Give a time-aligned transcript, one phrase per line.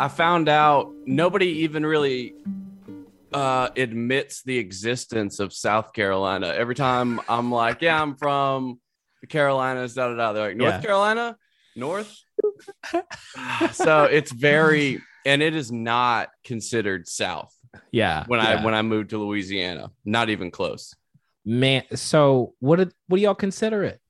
[0.00, 2.32] I found out nobody even really
[3.34, 6.48] uh, admits the existence of South Carolina.
[6.48, 8.80] Every time I'm like, yeah, I'm from
[9.20, 10.32] the Carolinas, da da da.
[10.32, 10.80] They're like, North Yeah.
[10.80, 11.36] Carolina,
[11.76, 12.16] North.
[13.72, 17.54] so it's very, and it is not considered South
[17.92, 18.24] Yeah.
[18.26, 18.60] when yeah.
[18.60, 19.90] I when I moved to Louisiana.
[20.06, 20.94] Not even close.
[21.44, 24.00] man, so what did what do y'all consider it?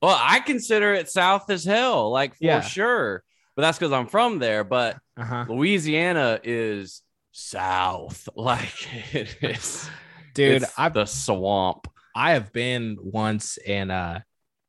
[0.00, 2.60] Well, I consider it South as hell, like for Yeah.
[2.62, 3.22] sure.
[3.56, 4.64] But that's because I'm from there.
[4.64, 5.46] But Uh-huh.
[5.48, 7.02] Louisiana is
[7.32, 9.88] South, like it is.
[10.34, 11.88] Dude, it's I've the swamp.
[12.16, 14.20] I have been once and uh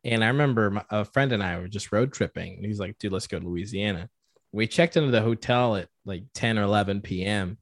[0.03, 2.55] and I remember my, a friend and I were just road tripping.
[2.57, 4.09] And he's like, dude, let's go to Louisiana.
[4.51, 7.57] We checked into the hotel at like 10 or 11 p.m.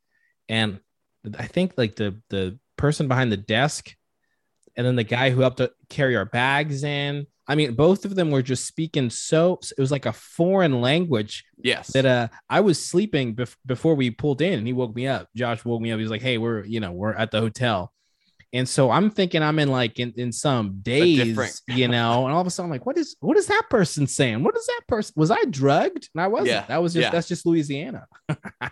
[0.49, 0.79] And
[1.37, 3.95] I think like the the person behind the desk
[4.75, 7.27] and then the guy who helped to carry our bags in.
[7.47, 11.43] I mean, both of them were just speaking so it was like a foreign language
[11.61, 11.87] Yes.
[11.93, 15.27] that uh I was sleeping bef- before we pulled in and he woke me up.
[15.35, 15.97] Josh woke me up.
[15.97, 17.91] He was like, "Hey, we're you know we're at the hotel,"
[18.53, 22.39] and so I'm thinking I'm in like in, in some days, you know, and all
[22.41, 24.41] of a sudden I'm like, "What is what is that person saying?
[24.43, 25.13] What is that person?
[25.17, 26.49] Was I drugged?" And I wasn't.
[26.49, 27.09] Yeah, That was just yeah.
[27.09, 28.05] that's just Louisiana.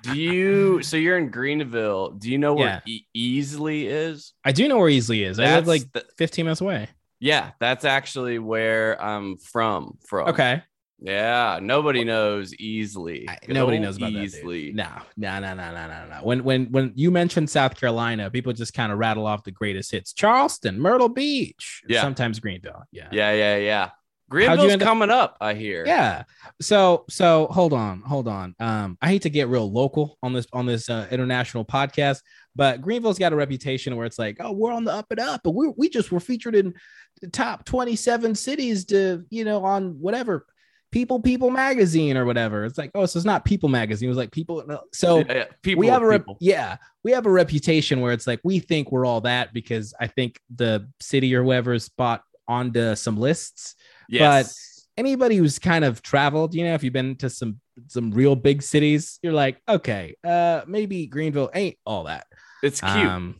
[0.03, 0.81] Do you?
[0.83, 2.11] So you're in Greenville.
[2.11, 2.94] Do you know where Yeah.
[3.16, 4.33] e- Easley is?
[4.45, 5.39] I do know where Easley is.
[5.39, 6.88] I live like the- 15 minutes away.
[7.22, 9.97] Yeah, that's actually where I'm from.
[10.08, 10.64] From Okay,
[11.00, 13.30] Yeah, nobody knows Easley.
[13.30, 14.75] I- nobody knows about Easley.
[14.75, 14.75] that.
[14.75, 14.75] dude.
[14.75, 16.19] No, no, no, no, no, no, no.
[16.23, 19.91] When when when you mention South Carolina, people just kind of rattle off the greatest
[19.91, 22.01] hits: Charleston, Myrtle Beach, Yeah.
[22.01, 22.84] sometimes Greenville.
[22.91, 23.90] Yeah, Yeah, yeah, yeah.
[24.31, 25.38] Greenville's coming up.
[25.42, 25.86] I hear.
[25.86, 26.24] Yeah.
[26.62, 28.56] So so hold on, hold on.
[28.59, 32.22] Um, I hate to get real local on this on this uh, international podcast,
[32.56, 35.42] but Greenville's got a reputation where it's like, oh, we're on the up and up,
[35.44, 36.74] but we we just were featured in
[37.22, 40.48] the top twenty seven cities to you know on whatever
[40.92, 42.63] People People magazine or whatever.
[42.63, 44.08] It's like, oh, so it's not People magazine.
[44.08, 44.63] It was like People.
[44.94, 45.46] So Yeah, yeah.
[45.62, 48.92] People, we have a rep- yeah we have a reputation where it's like we think
[48.92, 53.75] we're all that because I think the city or whoever's bought onto some lists
[54.19, 54.88] Yes.
[54.97, 58.61] anybody who's kind of traveled, you know, if you've been to some some real big
[58.61, 62.27] cities, you're like, okay, uh, maybe Greenville ain't all that.
[62.61, 62.94] it's cute.
[62.94, 63.35] Um,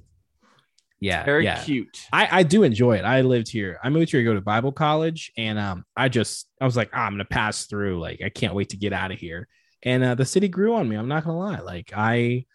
[0.99, 1.63] yeah, Very yeah.
[1.63, 2.05] cute.
[2.13, 3.05] I, I do enjoy it.
[3.05, 3.79] I lived here.
[3.83, 6.91] I moved here to go to Bible college, and um, I just I was like,
[6.93, 7.99] "Ah, I'm gonna pass through.
[7.99, 9.47] Like, I can't wait to get out of here.
[9.83, 10.95] And uh, the city grew on me.
[10.95, 11.59] I'm not gonna lie.
[11.59, 12.45] Like, I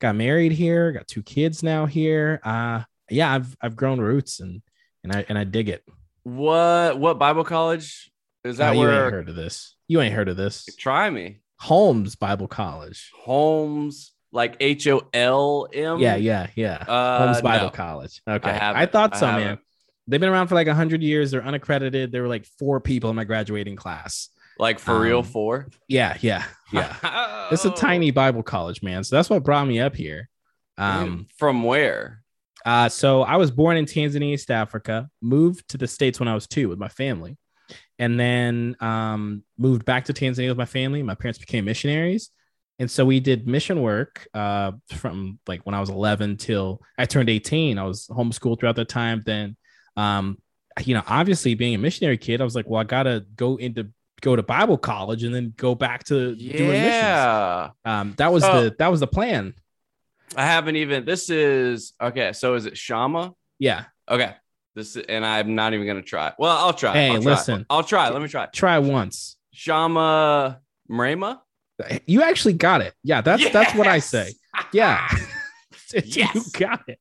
[0.00, 2.40] got married here, got two kids now here.
[2.42, 4.62] Uh, yeah, I've I've grown roots, and
[5.04, 5.84] and I and I dig it.
[6.22, 8.10] What what Bible college
[8.44, 8.70] is that?
[8.70, 9.74] Oh, you ain't where heard of this?
[9.88, 10.66] You ain't heard of this?
[10.76, 13.10] try me Holmes Bible College.
[13.14, 15.98] Holmes like H O L M.
[15.98, 16.84] Yeah, yeah, yeah.
[16.86, 17.70] Uh, Holmes Bible no.
[17.70, 18.22] College.
[18.28, 18.92] Okay, I, haven't.
[18.92, 19.58] thought I so, man.
[20.06, 21.30] They've been around for like hundred years.
[21.30, 22.12] They're unaccredited.
[22.12, 24.28] There were like four people in my graduating class.
[24.58, 25.68] Like for real Um, four.
[25.88, 27.48] Yeah, yeah, yeah.
[27.50, 27.76] It's a Oh.
[27.76, 29.04] tiny Bible college, man.
[29.04, 30.28] So that's what brought me up here.
[30.78, 32.19] Um, from where?
[32.64, 36.34] Uh, so I was born in Tanzania, East Africa, moved to the States when I
[36.34, 37.36] was two with my family,
[37.98, 41.02] and then um, moved back to Tanzania with my family.
[41.02, 42.30] My parents became missionaries.
[42.80, 47.04] And so we did mission work uh, from like when I was 11 till I
[47.04, 47.78] turned 18.
[47.78, 49.22] I was homeschooled throughout that time.
[49.24, 49.54] Then,
[49.98, 50.38] um,
[50.82, 53.56] you know, obviously being a missionary kid, I was like, well, I got to go
[53.56, 53.90] into
[54.22, 56.74] go to Bible college and then go back to doing missions.
[56.74, 57.68] Yeah.
[57.84, 59.54] Um, that was the that was the plan.
[60.36, 62.32] I haven't even this is okay.
[62.32, 63.32] So is it Shama?
[63.58, 63.84] Yeah.
[64.08, 64.34] Okay.
[64.74, 66.32] This and I'm not even gonna try.
[66.38, 66.92] Well, I'll try.
[66.92, 67.32] Hey, I'll try.
[67.32, 67.66] listen.
[67.68, 68.08] I'll try.
[68.08, 68.46] Let me try.
[68.46, 69.36] Try once.
[69.52, 70.60] Shama
[70.90, 71.40] Mrema.
[72.06, 72.94] You actually got it.
[73.02, 74.32] Yeah, that's that's what I say.
[74.72, 75.06] Yeah.
[76.04, 76.98] you got it.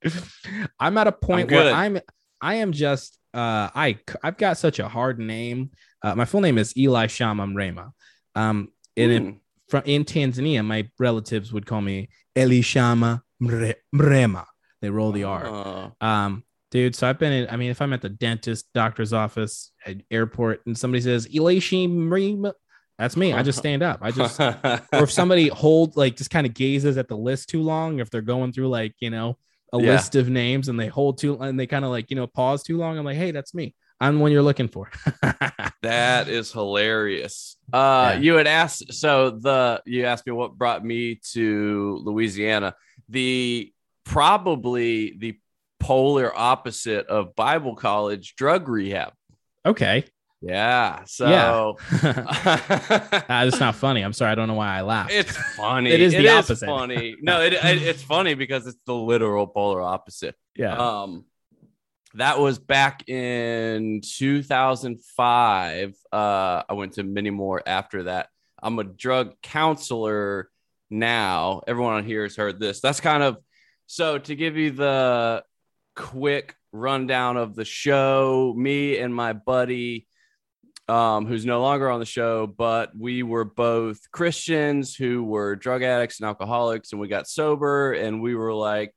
[0.79, 1.73] I'm at a point I'm where.
[1.73, 1.99] I'm
[2.41, 5.71] I am just uh I I've got such a hard name.
[6.01, 7.91] Uh, my full name is Eli Shama Mrema.
[8.35, 9.37] Um and in, Hmm.
[9.67, 12.09] from in Tanzania, my relatives would call me
[12.39, 14.45] Eli Shama Mre- Mrema.
[14.81, 15.45] They roll the R.
[15.47, 15.91] Oh.
[16.05, 19.71] Um, dude, so I've been in, I mean, if I'm at the dentist, doctor's office,
[19.85, 22.53] at airport, and somebody says Elishi Mrema,
[22.97, 23.33] that's me.
[23.33, 23.99] I just stand up.
[24.01, 27.61] I just or if somebody hold like just kind of gazes at the list too
[27.61, 29.37] long, if they're going through like you know
[29.73, 29.91] a Yeah.
[29.93, 32.63] list of names and they hold too and they kind of like you know pause
[32.63, 33.73] too long, I'm like, hey, that's me.
[34.01, 34.89] I'm the one you're looking for.
[35.81, 37.55] That is hilarious.
[37.71, 38.19] Uh, Yeah.
[38.19, 42.75] you had asked, so the you asked me what brought me to Louisiana.
[43.07, 43.71] The
[44.03, 45.39] probably the
[45.79, 49.13] polar opposite of Bible college, drug rehab.
[49.65, 50.03] okay.
[50.41, 51.03] Yeah.
[51.05, 54.01] So Ah, that's not funny.
[54.03, 54.31] I'm sorry.
[54.31, 55.11] I don't know why I laughed.
[55.11, 55.89] it's funny.
[55.91, 56.65] It is the opposite.
[56.65, 57.15] funny.
[57.21, 60.35] No, it, it- it's funny because it's the literal polar opposite.
[60.55, 60.75] yeah.
[60.77, 61.25] Um,
[62.15, 65.95] that was back in 2005.
[66.11, 68.29] Uh, I went to many more after that.
[68.61, 70.49] I'm a drug counselor
[70.89, 71.61] now.
[71.67, 72.81] Everyone on here has heard this.
[72.81, 73.37] That's kind of
[73.85, 75.43] so to give you the
[75.95, 78.53] quick rundown of the show.
[78.57, 80.07] Me and my buddy,
[80.87, 85.83] um, who's no longer on the show, but we were both Christians who were drug
[85.83, 88.93] addicts and alcoholics, and we got sober, and we were like,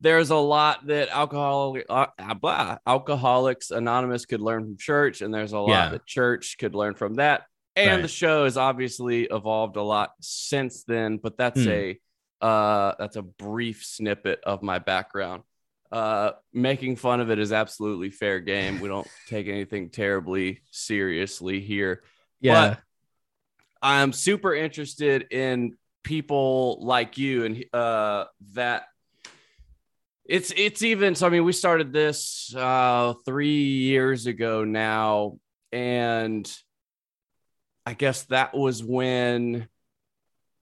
[0.00, 2.06] there's a lot that alcohol uh,
[2.40, 5.88] blah, alcoholics anonymous could learn from church and there's a lot Yeah.
[5.90, 7.42] that church could learn from that
[7.76, 8.02] and Right.
[8.02, 11.70] the show has obviously evolved a lot since then but that's Hmm.
[11.70, 12.00] a
[12.40, 15.42] uh that's a brief snippet of my background
[15.92, 21.60] uh making fun of it is absolutely fair game we don't take anything terribly seriously
[21.60, 22.02] here
[22.40, 22.76] Yeah.
[23.82, 28.24] I'm super interested in people like you and uh
[28.54, 28.84] that
[30.30, 35.38] it's it's even so I mean we started this uh 3 years ago now
[35.72, 36.50] and
[37.84, 39.68] I guess that was when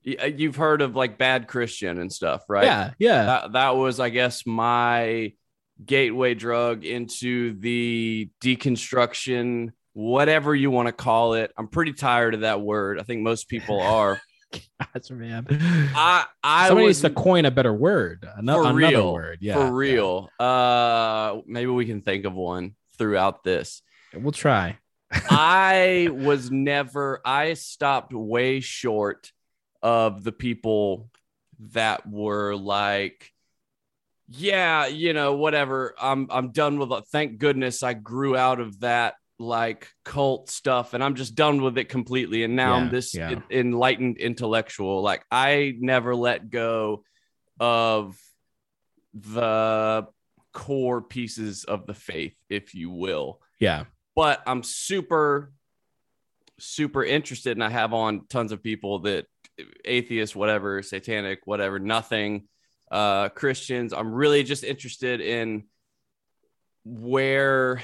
[0.02, 2.64] you've heard of like bad Christian and stuff, right?
[2.64, 2.92] Yeah.
[2.98, 3.24] Yeah.
[3.24, 5.34] That that was I guess my
[5.84, 11.52] gateway drug into the deconstruction whatever you want to call it.
[11.58, 13.00] I'm pretty tired of that word.
[13.00, 14.20] I think most people are.
[14.52, 15.46] Gosh, man.
[15.50, 18.26] I I Somebody needs to coin a better word.
[18.36, 19.38] Ano- for another real, word.
[19.40, 19.54] Yeah.
[19.54, 20.30] for real.
[20.38, 23.82] Uh, maybe we can think of one throughout this.
[24.14, 24.78] We'll try.
[25.10, 27.20] I was never.
[27.24, 29.32] I stopped way short
[29.82, 31.10] of the people
[31.72, 33.32] that were like,
[34.28, 35.94] yeah, you know, whatever.
[36.00, 37.04] I'm I'm done with it.
[37.10, 41.78] Thank goodness I grew out of that like cult stuff and I'm just done with
[41.78, 42.42] it completely.
[42.44, 43.40] And now I'm this yeah.
[43.50, 45.02] enlightened intellectual.
[45.02, 47.04] Like I never let go
[47.60, 48.18] of
[49.14, 50.06] the
[50.52, 53.84] core pieces of the faith, if you will Yeah.
[54.16, 55.52] but I'm super,
[56.58, 59.26] super interested, and I have on tons of people that
[59.84, 62.48] atheist, whatever, satanic, whatever, nothing,
[62.90, 63.92] uh, Christians.
[63.92, 65.64] I'm really just interested in
[66.84, 67.82] where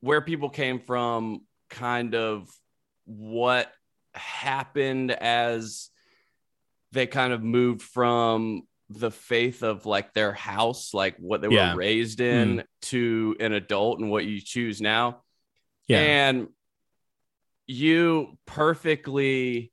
[0.00, 2.48] where people came from, kind of
[3.04, 3.70] what
[4.14, 5.90] happened as
[6.92, 11.72] they kind of moved from the faith of like their house, like what they Yeah.
[11.72, 15.22] were raised in, to an adult and what you choose now.
[15.86, 16.00] Yeah.
[16.00, 16.48] And
[17.66, 19.70] you perfectly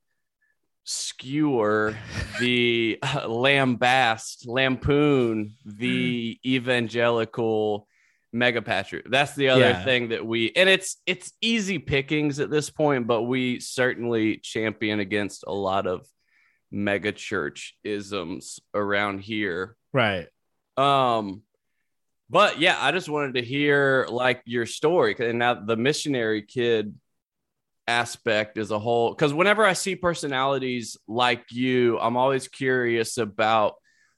[0.84, 1.98] skewer
[2.40, 7.88] the uh, lambast, lampoon, the evangelical
[8.34, 9.06] mega patriot.
[9.10, 9.84] That's the other Yeah.
[9.84, 15.00] thing that we and it's it's easy pickings at this point, but we certainly champion
[15.00, 16.06] against a lot of
[16.72, 19.76] mega church isms around here.
[19.94, 20.28] right.
[20.76, 21.42] Um,
[22.30, 26.94] but yeah, I just wanted to hear like your story, and now the missionary kid
[27.88, 29.12] aspect as a whole.
[29.12, 33.76] Because whenever I see personalities like you, I'm always curious about.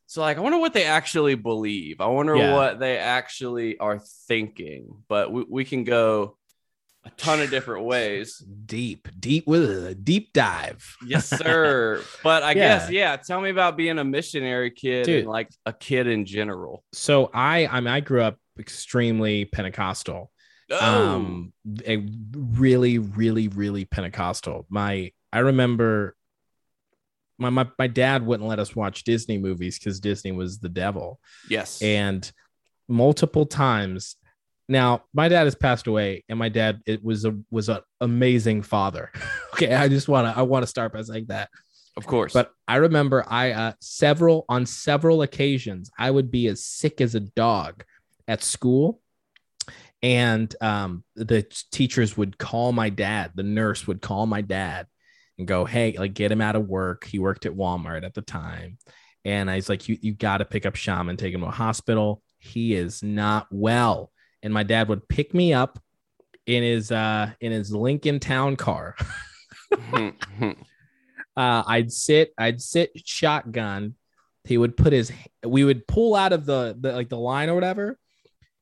[0.09, 2.01] So, like, I wonder what they actually believe.
[2.01, 2.55] I wonder Yeah.
[2.55, 5.03] what they actually are thinking.
[5.07, 6.35] But we, we can go
[7.05, 8.39] a ton of different ways.
[8.65, 10.97] Deep, deep with a deep dive.
[11.05, 12.01] Yes, sir.
[12.23, 12.53] but I Yeah.
[12.55, 13.15] guess, yeah.
[13.17, 15.19] Tell me about being a missionary kid Dude.
[15.19, 16.83] and like a kid in general.
[16.91, 20.31] So I, I mean, I grew up extremely Pentecostal.
[20.71, 21.53] Oh, um
[21.87, 21.97] a
[22.35, 26.15] really really really pentecostal my i remember
[27.39, 31.19] my my, my dad wouldn't let us watch disney movies because disney was the devil
[31.49, 31.81] yes.
[31.81, 32.31] and
[32.87, 34.15] multiple times
[34.67, 38.61] now my dad has passed away and my dad it was a was an amazing
[38.61, 39.11] father
[39.53, 41.49] okay i just want to i want to start by saying that
[41.97, 42.33] Of course.
[42.33, 47.15] but I remember I uh, several on several occasions I would be as sick as
[47.15, 47.83] a dog
[48.27, 49.01] at school,
[50.03, 51.41] and um, the
[51.71, 53.31] teachers would call my dad.
[53.33, 54.85] The nurse would call my dad
[55.39, 57.05] and go, "Hey, like get him out of work.
[57.05, 58.77] He worked at Walmart at the time."
[59.25, 61.51] And I was like, "You you got to pick up Shaman, take him to a
[61.51, 62.21] hospital.
[62.37, 64.11] He is not well."
[64.43, 65.79] And my dad would pick me up
[66.45, 68.95] in his uh in his Lincoln Town car.
[70.41, 70.53] uh,
[71.67, 73.95] I'd sit, I'd sit shotgun.
[74.43, 75.11] He would put his,
[75.45, 77.97] we would pull out of the, the like the line or whatever.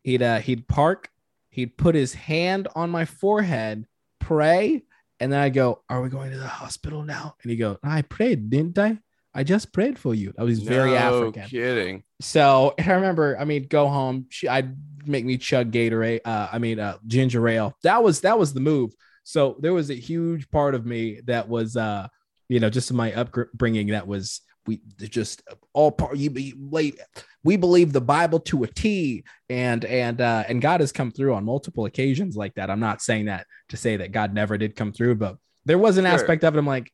[0.03, 1.10] He'd uh, he'd park.
[1.50, 3.88] He'd put his hand on my forehead,
[4.19, 4.84] pray,
[5.19, 8.01] and then I go, "Are we going to the hospital now?" And he go, "I
[8.01, 9.00] prayed, didn't I?
[9.33, 11.19] I just prayed for you." I was very African.
[11.21, 11.50] no African.
[11.50, 12.03] kidding.
[12.21, 14.27] So I remember, I mean, go home.
[14.29, 14.75] She, I'd
[15.07, 16.21] make me chug Gatorade.
[16.25, 17.75] Uh, I mean, uh, ginger ale.
[17.83, 18.93] That was that was the move.
[19.24, 22.07] So there was a huge part of me that was, uh,
[22.47, 25.41] you know, just my upbringing that was we just
[25.74, 26.17] all part.
[26.17, 27.00] You be late.
[27.43, 31.33] We believe the Bible to a T, and and uh, and God has come through
[31.33, 32.69] on multiple occasions like that.
[32.69, 35.97] I'm not saying that to say that God never did come through, but there was
[35.97, 36.13] an Sure.
[36.13, 36.59] aspect of it.
[36.59, 36.91] I'm like,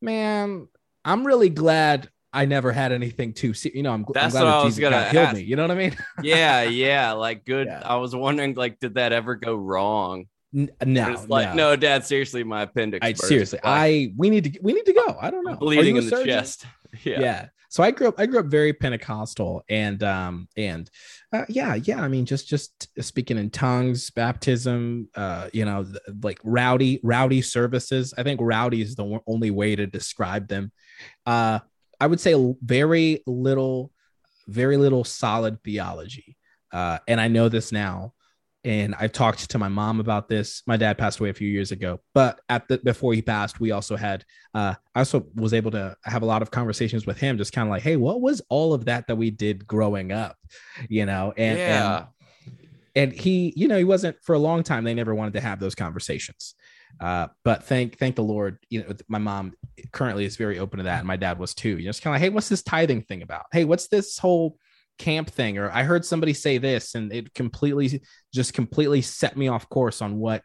[0.00, 0.68] man,
[1.04, 3.54] I'm really glad I never had anything too.
[3.54, 4.96] Se- you know, I'm, gl- I'm That's glad what that I was Jesus gonna
[5.26, 5.36] ask.
[5.36, 5.42] me.
[5.42, 5.96] You know what I mean?
[6.22, 7.66] yeah, yeah, like good.
[7.66, 7.82] Yeah.
[7.84, 10.26] I was wondering, like, did that ever go wrong?
[10.54, 13.04] N- no, like, no, Dad, seriously, my appendix.
[13.06, 13.28] I burst.
[13.28, 15.16] seriously, Like, I we need to we need to go.
[15.20, 15.52] I don't know.
[15.52, 16.64] I'm bleeding in the chest.
[17.04, 17.20] Yeah.
[17.20, 17.48] Yeah.
[17.70, 20.90] So I grew up I grew up very Pentecostal and um and
[21.32, 25.86] uh, yeah, yeah, I mean just just speaking in tongues, baptism, uh you know,
[26.22, 28.14] like rowdy rowdy services.
[28.16, 30.72] I think rowdy is the only way to describe them.
[31.26, 31.58] Uh
[32.00, 33.92] I would say very little
[34.46, 36.36] very little solid theology.
[36.72, 38.14] Uh and I know this now
[38.68, 40.62] and I've talked to my mom about this.
[40.66, 43.70] My dad passed away a few years ago, but at the before he passed, we
[43.70, 47.38] also had uh, I also was able to have a lot of conversations with him,
[47.38, 50.36] just kind of like, hey, what was all of that that we did growing up,
[50.90, 51.32] you know?
[51.38, 51.96] And yeah.
[51.96, 52.52] and,
[52.94, 54.84] and he, you know, he wasn't for a long time.
[54.84, 56.54] They never wanted to have those conversations.
[57.00, 59.54] Uh, but thank thank the Lord, you know, my mom
[59.92, 61.78] currently is very open to that, and my dad was too.
[61.78, 63.46] You know, it's kind of like, hey, what's this tithing thing about?
[63.50, 64.58] Hey, what's this whole
[64.98, 65.58] camp thing?
[65.58, 68.02] Or I heard somebody say this, and it completely
[68.32, 70.42] just completely set me off course on what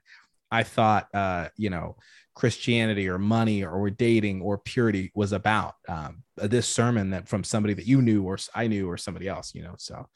[0.51, 1.97] I thought, uh, you know,
[2.35, 5.75] Christianity or money or dating or purity was about.
[5.87, 9.53] Um, this sermon that from somebody that you knew or I knew or somebody else,
[9.53, 9.75] you know.
[9.77, 10.07] So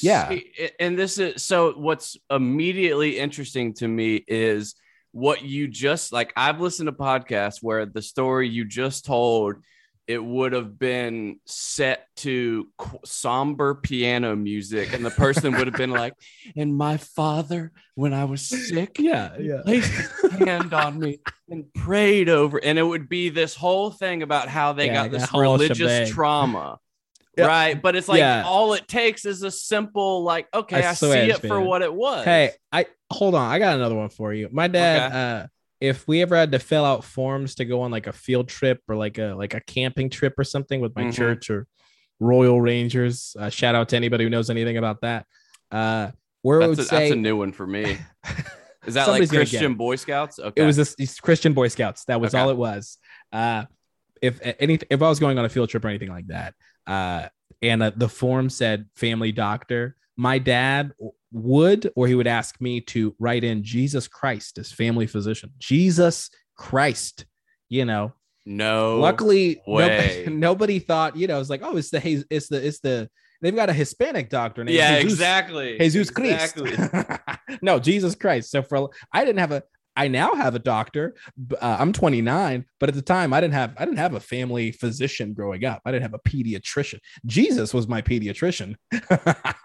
[0.00, 0.38] Yeah.
[0.78, 4.76] And this is so what's immediately interesting to me is
[5.12, 6.32] what you just like.
[6.36, 9.56] I've listened to podcasts where the story you just told
[10.06, 15.76] it would have been set to qu- somber piano music, and the person would have
[15.76, 16.14] been like,
[16.56, 19.62] "And my father, when I was sick, yeah, yeah.
[19.64, 24.22] placed his hand on me and prayed over and it would be this whole thing
[24.24, 26.12] about how they Yeah, got this religious shebang.
[26.12, 26.78] trauma
[27.38, 28.42] right but it's like Yeah.
[28.44, 31.94] all it takes is a simple like okay I i, see it for what it
[31.94, 33.48] was Hey, I hold on.
[33.48, 34.48] I got another one for you.
[34.50, 35.16] My dad, Okay.
[35.16, 35.46] uh,
[35.80, 38.80] if we ever had to fill out forms to go on like a field trip
[38.88, 41.14] or like a like a camping trip or something with my Mhm.
[41.14, 41.66] church or
[42.18, 45.26] Royal Rangers, uh, shout out to anybody who knows anything about that.
[45.70, 46.10] Uh,
[46.42, 47.98] where that's would a, say that's a new one for me
[48.86, 52.04] is that like christian boy scouts okay it was this Christian Boy Scouts.
[52.04, 52.40] That was Okay.
[52.42, 52.98] all it was.
[53.32, 53.64] Uh,
[54.22, 56.54] if anything, if I was going on a field trip or anything like that,
[56.86, 57.28] uh,
[57.60, 60.92] and uh, the form said family doctor, my dad
[61.32, 65.52] would or he would ask me to write in Jesus Christ as family physician.
[65.58, 67.26] Jesus Christ,
[67.68, 68.12] you know.
[68.46, 70.24] no Luckily, way.
[70.24, 73.10] nobody, nobody thought, you know, it's like, oh, it's the it's the it's the
[73.42, 76.72] they've got a Hispanic doctor named yeah Jesus- exactly Jesus exactly.
[76.72, 77.20] Christ.
[77.62, 78.50] no, Jesus Christ.
[78.50, 79.62] So for I didn't have a
[79.96, 81.14] I now have a doctor.
[81.60, 84.70] Uh, I'm 29, but at the time I didn't have I didn't have a family
[84.72, 85.80] physician growing up.
[85.84, 86.98] I didn't have a pediatrician.
[87.24, 88.76] Jesus was my pediatrician.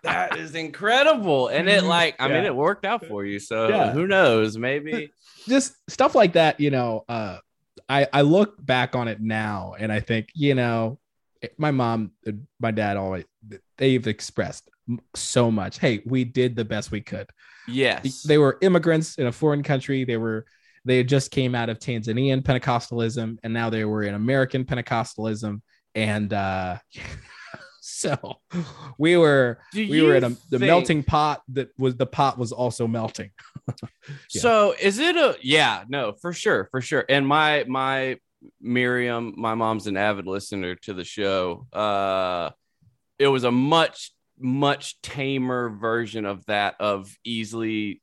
[0.04, 3.92] that is incredible and it like i mean it worked out for you so Yeah.
[3.92, 5.12] who knows maybe
[5.48, 7.04] Just stuff like that, you know.
[7.10, 7.38] Uh,
[7.90, 11.00] I I look back on it now and I think, you know,
[11.58, 12.12] my mom,
[12.60, 13.26] my dad always
[13.78, 14.70] they've expressed
[15.16, 15.80] so much.
[15.80, 17.28] Hey, we did the best we could.
[17.68, 20.04] Yes they were immigrants in a foreign country.
[20.04, 20.46] They were
[20.86, 25.62] they had just came out of Tanzanian Pentecostalism and now they were in American Pentecostalism.
[25.94, 26.78] And uh
[27.82, 28.40] so
[28.98, 32.38] we were Do we were in a, the think- melting pot that was the pot
[32.38, 33.32] was also melting.
[34.34, 34.42] Yeah.
[34.42, 37.06] So is it a yeah, no, for sure, for sure.
[37.08, 38.18] And my my
[38.60, 41.68] Miriam, my mom's an avid listener to the show.
[41.72, 42.50] Uh
[43.20, 48.02] it was a much much tamer version of that of Easley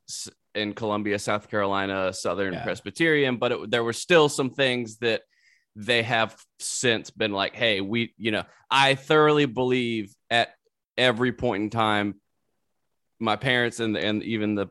[0.54, 2.64] in Columbia, South Carolina, Southern Yeah.
[2.64, 5.23] Presbyterian, but it, there were still some things that
[5.76, 10.49] they have since been like, hey, we, you know, I thoroughly believe at
[10.97, 12.14] every point in time,
[13.21, 14.68] my parents and and even the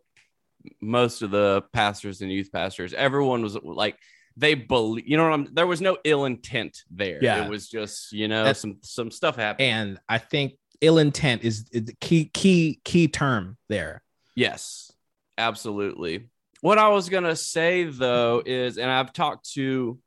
[0.82, 3.98] most of the pastors and youth pastors, everyone was like
[4.36, 5.08] they believe.
[5.08, 5.54] You know what I'm?
[5.54, 7.20] There was no ill intent there.
[7.22, 7.46] Yeah.
[7.46, 9.68] it was just you know That- some some stuff happened.
[9.70, 14.04] And I think ill intent is, the key key key term there.
[14.36, 14.92] Yes,
[15.38, 16.30] absolutely.
[16.62, 20.00] What I was gonna say though is, and I've talked to,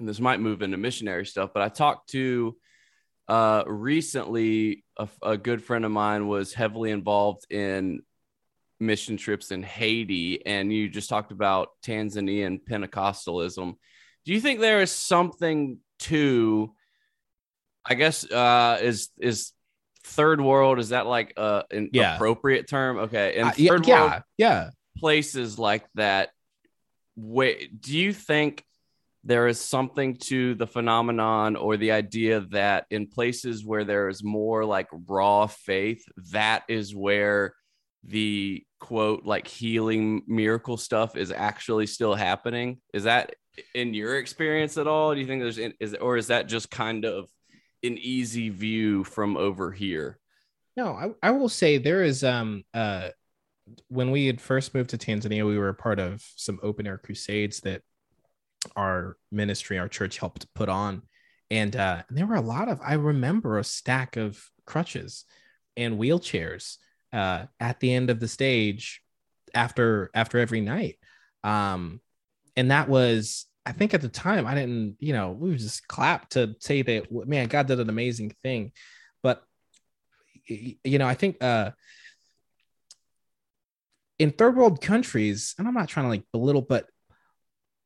[0.00, 2.56] this might move into missionary stuff, but I talked to
[3.28, 8.02] uh recently a, a good friend of mine was heavily involved in
[8.80, 13.74] mission trips in Haiti, and you just talked about Tanzanian Pentecostalism.
[14.24, 16.74] Do you think there is something to,
[17.84, 19.52] I guess, uh, is is
[20.04, 20.78] third world?
[20.78, 22.14] Is that like uh, an Yeah.
[22.16, 22.98] appropriate term?
[22.98, 24.70] Okay, and Uh, yeah, third world yeah, yeah.
[24.98, 26.30] places like that.
[27.16, 28.64] Wait, do you think
[29.24, 34.24] there is something to the phenomenon or the idea that in places where there is
[34.24, 37.54] more like raw faith, that is where
[38.04, 42.80] the quote like healing miracle stuff is actually still happening?
[42.92, 43.34] Is that
[43.74, 45.14] in your experience at all?
[45.14, 47.28] Do you think there's is or is that just kind of
[47.82, 50.18] an easy view from over here?
[50.76, 53.08] No, I, I will say there is um uh
[53.88, 56.98] when we had first moved to Tanzania, we were a part of some open air
[56.98, 57.82] crusades that
[58.76, 61.02] our ministry, our church helped put on.
[61.50, 65.24] And uh there were a lot of I remember a stack of crutches
[65.76, 66.76] and wheelchairs
[67.12, 69.02] uh at the end of the stage
[69.54, 70.96] after after every night.
[71.44, 72.00] Um
[72.56, 76.32] and that was I think at the time I didn't, you know, we just clapped
[76.32, 78.72] to say that man, God did an amazing thing.
[79.22, 79.42] But
[80.46, 81.70] you know, I think uh
[84.18, 86.86] in third world countries, and I'm not trying to like belittle, but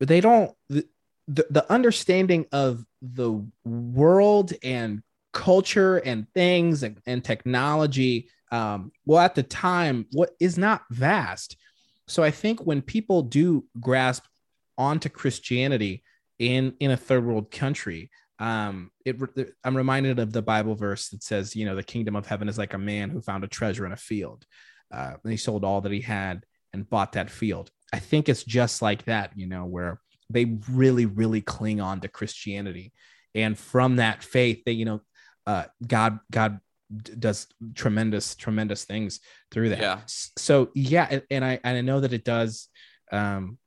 [0.00, 0.86] they don't the,
[1.28, 5.02] the, the understanding of the world and
[5.32, 11.56] culture and things and, and technology um well at the time what is not vast
[12.06, 14.24] so i think when people do grasp
[14.78, 16.02] onto christianity
[16.38, 18.10] in in a third world country.
[18.38, 19.16] Um it
[19.64, 22.58] i'm reminded of the bible verse that says you know the kingdom of heaven is
[22.58, 24.44] like a man who found a treasure in a field
[24.92, 27.70] uh, and he sold all that he had and bought that field.
[27.92, 32.08] I think it's just like that you know where they really really cling on to
[32.08, 32.92] christianity.
[33.34, 35.00] And from that faith they you know
[35.46, 36.60] uh god god
[37.18, 39.80] does tremendous tremendous things through that.
[39.80, 40.00] Yeah.
[40.06, 42.68] so yeah and, and i and i know that it does
[43.10, 43.58] um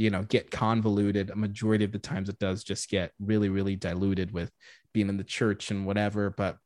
[0.00, 3.76] you know get convoluted a majority of the times it does just get really really
[3.76, 4.50] diluted with
[4.94, 6.56] being in the church and whatever but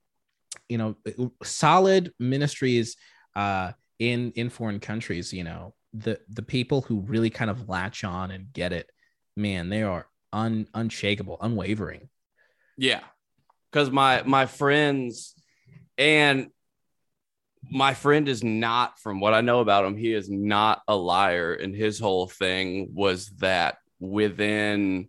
[0.69, 0.95] you know
[1.43, 2.97] solid ministries
[3.35, 8.05] uh in in foreign countries you know the the people who really kind of latch
[8.05, 8.89] on and get it
[9.37, 12.09] man they are un unshakable unwavering
[12.77, 13.01] Yeah.
[13.73, 15.35] Cause my my friends
[15.99, 16.51] and
[17.71, 21.55] my friend is not from what I know about him, he is not a liar.
[21.55, 25.09] And his whole thing was that within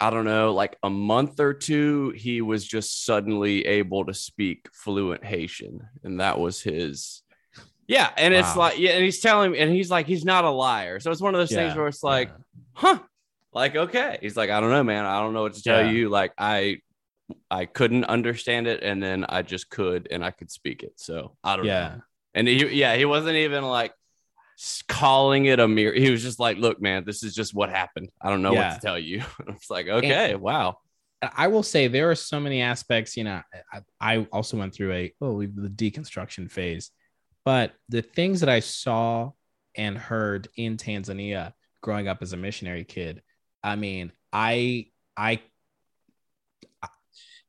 [0.00, 4.68] I don't know, like a month or two, he was just suddenly able to speak
[4.72, 5.88] fluent Haitian.
[6.04, 7.22] And that was his
[7.88, 8.10] yeah.
[8.16, 11.00] And it's like, yeah, and he's telling me, and he's like, he's not a liar.
[11.00, 12.34] So it's one of those things where it's like, yeah.
[12.74, 12.98] huh
[13.52, 15.90] like okay he's like i don't know man i don't know what to tell Yeah.
[15.90, 16.80] you like i
[17.50, 20.92] i couldn't understand it and then i just could and i could speak it.
[20.96, 21.88] So i don't yeah.
[21.88, 22.00] know.
[22.34, 23.92] And he yeah he wasn't even like
[24.88, 28.10] calling it a mirror he was just like look man this is just what happened.
[28.20, 28.72] I don't know Yeah.
[28.72, 29.22] what to tell you.
[29.48, 30.78] It's like okay wow.
[31.20, 33.16] I will say there are so many aspects.
[33.16, 36.90] You know, I, I also went through a oh the deconstruction phase,
[37.44, 39.32] but the things that I saw
[39.74, 43.22] and heard in Tanzania growing up as a missionary kid,
[43.64, 44.86] I mean, I
[45.16, 45.40] I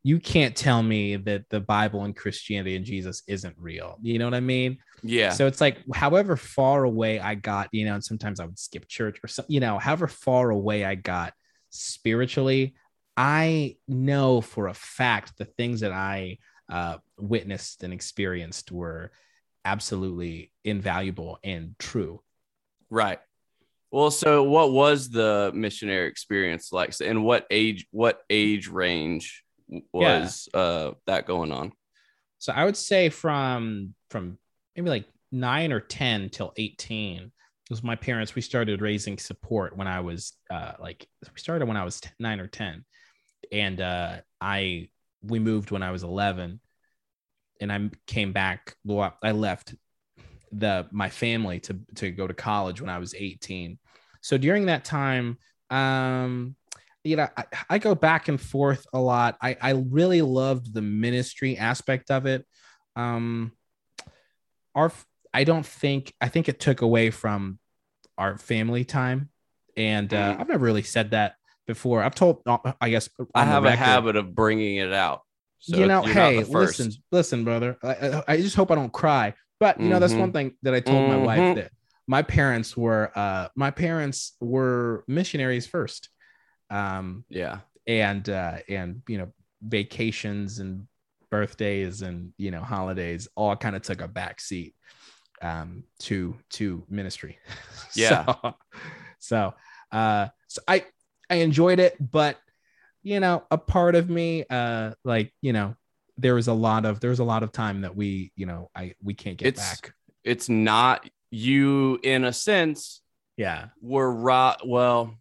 [0.04, 3.98] you can't tell me that the Bible and Christianity and Jesus isn't real.
[4.02, 4.78] You know what I mean?
[5.04, 8.60] yeah So it's like, however far away I got, you know, and sometimes I would
[8.60, 11.34] skip church or something, you know, however far away I got
[11.70, 12.76] spiritually,
[13.18, 16.38] I know for a fact the things that I
[16.70, 19.12] uh, witnessed and experienced were
[19.66, 22.22] absolutely invaluable and true.
[22.90, 23.20] right
[23.92, 29.44] well so what was the missionary experience like So, and what age what age range
[29.94, 31.72] was uh that going on
[32.40, 34.38] So I would say from from
[34.76, 37.32] maybe like nine or ten till eighteen.
[37.68, 41.78] Because my parents, we started raising support when I was uh, like we started when
[41.78, 42.84] I was 10, nine or ten,
[43.52, 44.90] and uh, I
[45.22, 46.62] we moved when I was eleven,
[47.62, 48.76] and I came back.
[48.84, 49.76] Well, I left
[50.52, 53.78] the my family to to go to college when I was eighteen.
[54.22, 55.38] So during that time,
[55.70, 56.56] um,
[57.04, 59.38] you know, I, I go back and forth a lot.
[59.42, 62.46] I, I really loved the ministry aspect of it.
[62.96, 63.54] Um,
[64.76, 64.92] our,
[65.34, 67.60] I don't think, I think it took away from
[68.18, 69.30] our family time.
[69.78, 70.40] And uh, Mhm.
[70.42, 71.36] I've never really said that
[71.68, 72.04] before.
[72.04, 75.22] I've told, uh, I guess, i have a habit of bringing it out
[75.60, 77.78] so you know, hey, listen, listen, brother.
[77.84, 79.34] I, I, just hope I don't cry.
[79.60, 80.20] But you know, that's Mhm.
[80.20, 81.26] one thing that I told my Mhm.
[81.26, 81.72] wife that
[82.08, 86.10] my parents were, uh, my parents were missionaries first.
[86.70, 87.60] Um, yeah.
[87.88, 90.88] and uh and you know vacations and
[91.32, 94.76] birthdays and you know holidays all kind of took a back seat
[95.42, 97.38] um to to ministry.
[97.96, 98.26] Yeah.
[98.26, 98.56] so,
[99.20, 99.54] so
[99.92, 100.86] uh so i
[101.30, 102.38] i enjoyed it but
[103.02, 105.76] you know a part of me uh like you know
[106.18, 108.70] there was a lot of there was a lot of time that we you know
[108.76, 109.94] i we can't get It's- back.
[110.24, 113.02] it's not you in a sense
[113.38, 113.68] yeah.
[113.82, 115.16] were rob well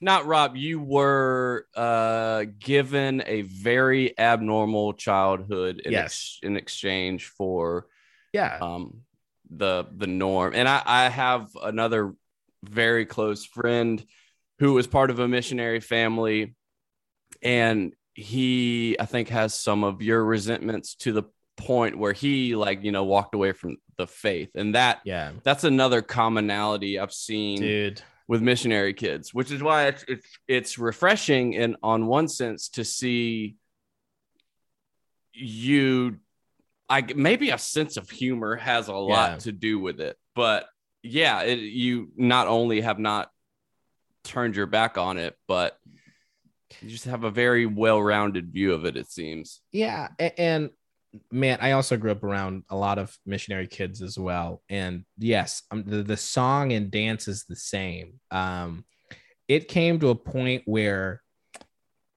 [0.00, 7.86] not rob you were uh given a very abnormal childhood in, ex- in exchange for
[8.32, 8.58] yeah.
[8.60, 9.02] um
[9.50, 10.52] the the norm.
[10.54, 12.14] And i i have another
[12.64, 14.04] very close friend
[14.58, 16.54] who was part of a missionary family
[17.42, 21.22] and he i think has some of your resentments to the
[21.56, 24.50] point where he like you know walked away from the faith.
[24.54, 28.02] And that Yeah, that's another commonality i've seen dude.
[28.28, 32.84] With missionary kids which is why it's it's, it's refreshing in on one sense to
[32.84, 33.56] see
[35.32, 36.16] you
[36.88, 39.36] i maybe a sense of humor has a lot Yeah.
[39.38, 40.66] to do with it but
[41.02, 43.30] yeah it, you not only have not
[44.24, 45.78] turned your back on it but
[46.82, 50.70] you just have a very well-rounded view of it it seems Yeah, and
[51.30, 54.62] man, I also grew up around a lot of missionary kids as well.
[54.68, 58.20] And yes, um, the the song and dance is the same.
[58.30, 58.84] Um,
[59.46, 61.22] it came to a point where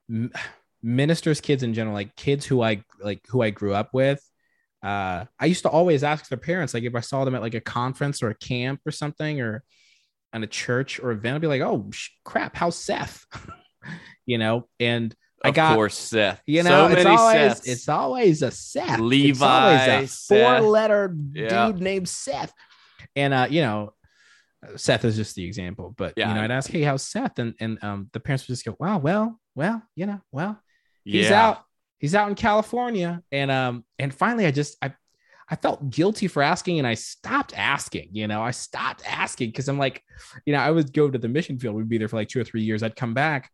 [0.83, 4.21] ministers, kids in general, like kids who I like who I grew up with.
[4.83, 7.53] Uh, I used to always ask their parents, like if I saw them at like
[7.53, 9.63] a conference or a camp or something, or
[10.33, 13.25] on a church or event, I'd be like, "Oh sh- crap, how's Seth?"
[14.25, 17.67] you know, and I of got- course seth you So know, it's many always Seths.
[17.67, 18.99] it's always a Seth.
[18.99, 19.73] Levi,
[20.03, 21.67] it's always a four-letter Yeah.
[21.67, 22.53] dude named Seth.
[23.15, 23.93] And uh, you know,
[24.75, 26.29] Seth is just the example, but Yeah.
[26.29, 28.75] you know, I'd ask, "Hey, how's Seth?" And and um, the parents would just go,
[28.79, 30.61] "Wow, well, well, you know, well,
[31.03, 31.47] he's Yeah.
[31.49, 31.63] out,
[31.97, 34.93] he's out in California." And um, and finally, I just I
[35.49, 38.09] I felt guilty for asking, and I stopped asking.
[38.13, 40.03] You know, I stopped asking because I'm like,
[40.45, 41.75] you know, I would go to the mission field.
[41.75, 42.83] We'd be there for like two or three years.
[42.83, 43.49] I'd come back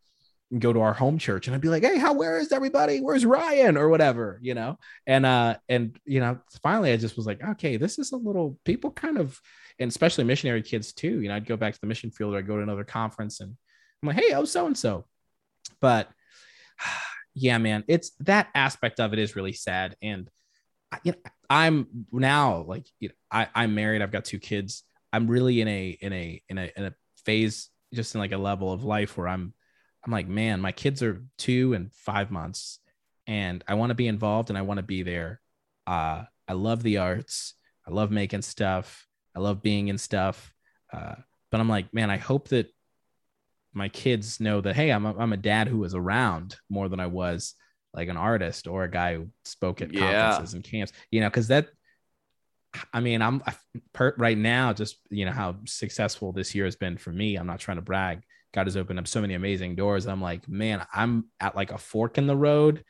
[0.50, 3.00] and go to our home church and I'd be like, Hey, how, where is everybody?
[3.00, 4.78] Where's Ryan or whatever, you know?
[5.06, 8.58] And, uh, and, you know, finally I just was like, okay, this is a little
[8.64, 9.38] people kind of,
[9.78, 12.38] and especially missionary kids too, you know, I'd go back to the mission field or
[12.38, 13.54] I'd go to another conference and
[14.02, 15.04] I'm like, Hey, oh, so-and-so,
[15.80, 16.08] but
[17.34, 19.96] yeah, man, it's that aspect of it is really sad.
[20.02, 20.30] And
[21.04, 21.18] you know,
[21.50, 24.00] I'm now like, you know, I, I'm married.
[24.00, 24.82] I've got two kids.
[25.12, 26.94] I'm really in a, in a, in a, in a
[27.26, 29.52] phase, just in like a level of life where I'm,
[30.04, 32.78] I'm like, man, my kids are two and five months,
[33.26, 35.40] and I want to be involved and I want to be there.
[35.86, 37.54] Uh, I love the arts.
[37.86, 39.06] I love making stuff.
[39.36, 40.52] I love being in stuff.
[40.92, 41.16] Uh,
[41.50, 42.72] but I'm like, man, I hope that
[43.74, 47.00] my kids know that, hey, I'm a, I'm a dad who was around more than
[47.00, 47.54] I was
[47.94, 50.00] like an artist or a guy who spoke at Yeah.
[50.00, 51.68] conferences and camps, you know, because that,
[52.92, 53.54] I mean, I'm I,
[53.92, 57.36] per, right now, just, you know, how successful this year has been for me.
[57.36, 58.22] I'm not trying to brag.
[58.52, 60.06] God has opened up so many amazing doors.
[60.06, 62.84] I'm like, man, I'm at like a fork in the road,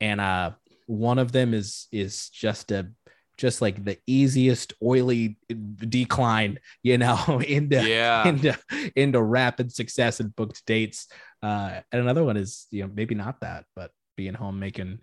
[0.00, 0.52] and uh,
[0.86, 2.90] one of them is is just a
[3.36, 5.38] just like the easiest oily
[5.78, 8.58] decline, you know, into yeah into
[8.94, 11.08] into rapid success and booked dates.
[11.42, 14.98] Uh, and another one is you know maybe not that, but being home making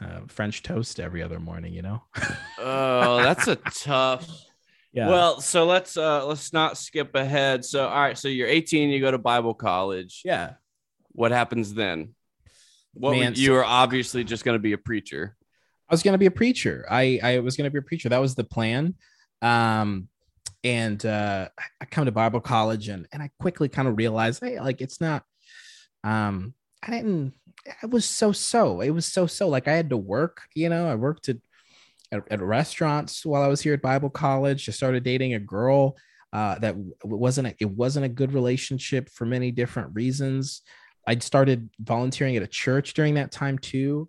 [0.00, 2.02] uh, French toast every other morning, you know.
[2.58, 4.45] oh that's a tough
[4.96, 5.08] yeah.
[5.08, 7.64] Well, so let's uh let's not skip ahead.
[7.64, 10.22] So all right, so you're 18, you go to Bible college.
[10.24, 10.54] yeah.
[11.12, 12.14] What happens then?
[12.94, 15.36] What Man, you so- are obviously just going to be a preacher.
[15.88, 16.84] I was gonna be a preacher.
[16.90, 18.08] I I was gonna be a preacher.
[18.08, 18.94] That was the plan.
[19.40, 20.08] Um,
[20.64, 24.42] and uh, I- I come to Bible college and and I quickly kind of realized,
[24.42, 25.22] hey, like it's not.
[26.02, 27.34] Um, I didn't.
[27.82, 28.80] It was so so.
[28.80, 29.48] It was so so.
[29.48, 30.42] Like I had to work.
[30.54, 31.36] You know, I worked at
[32.12, 34.68] at, at restaurants while I was here at Bible college.
[34.68, 35.96] I started dating a girl
[36.32, 40.62] uh, that wasn't a, it wasn't a good relationship for many different reasons.
[41.06, 44.08] I'd started volunteering at a church during that time too,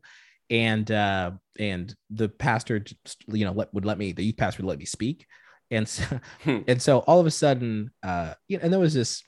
[0.49, 4.63] and uh, and the pastor, just, you know, let, would let me the youth pastor
[4.63, 5.25] would let me speak,
[5.69, 6.03] and so,
[6.43, 6.59] Hmm.
[6.67, 9.23] and so all of a sudden, uh, you know, and there was this,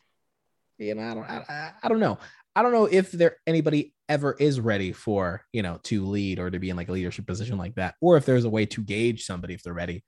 [0.79, 2.17] you know, I don't, I, I- I don't know,
[2.59, 6.49] I don't know if there anybody ever is ready for you know to lead or
[6.49, 8.81] to be in like a leadership position like that, or if there's a way to
[8.81, 10.03] gauge somebody if they're ready.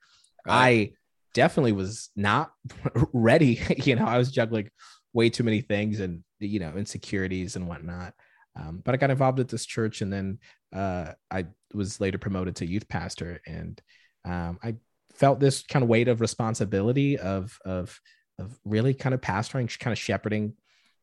[0.45, 0.91] I
[1.33, 2.51] definitely was not
[3.13, 3.61] ready.
[3.77, 4.69] you know, I was juggling
[5.13, 8.15] way too many things and you know insecurities and whatnot.
[8.59, 10.39] Um, but I got involved at this church, and then
[10.75, 13.81] uh, I was later promoted to youth pastor, and
[14.25, 14.75] um, I
[15.13, 17.97] felt this kind of weight of responsibility of of
[18.39, 20.55] of really kind of pastoring, kind of shepherding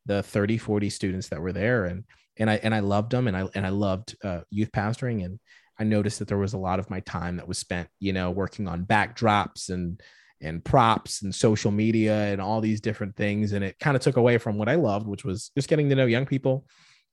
[0.09, 2.05] the 30, 40 students that were there, and
[2.37, 5.39] and I and I loved them, and I and I loved uh, youth pastoring, and
[5.79, 8.31] I noticed that there was a lot of my time that was spent, you know,
[8.31, 10.01] working on backdrops and
[10.41, 14.17] and props and social media and all these different things, and it kind of took
[14.17, 16.67] away from what I loved, which was just getting to know young people,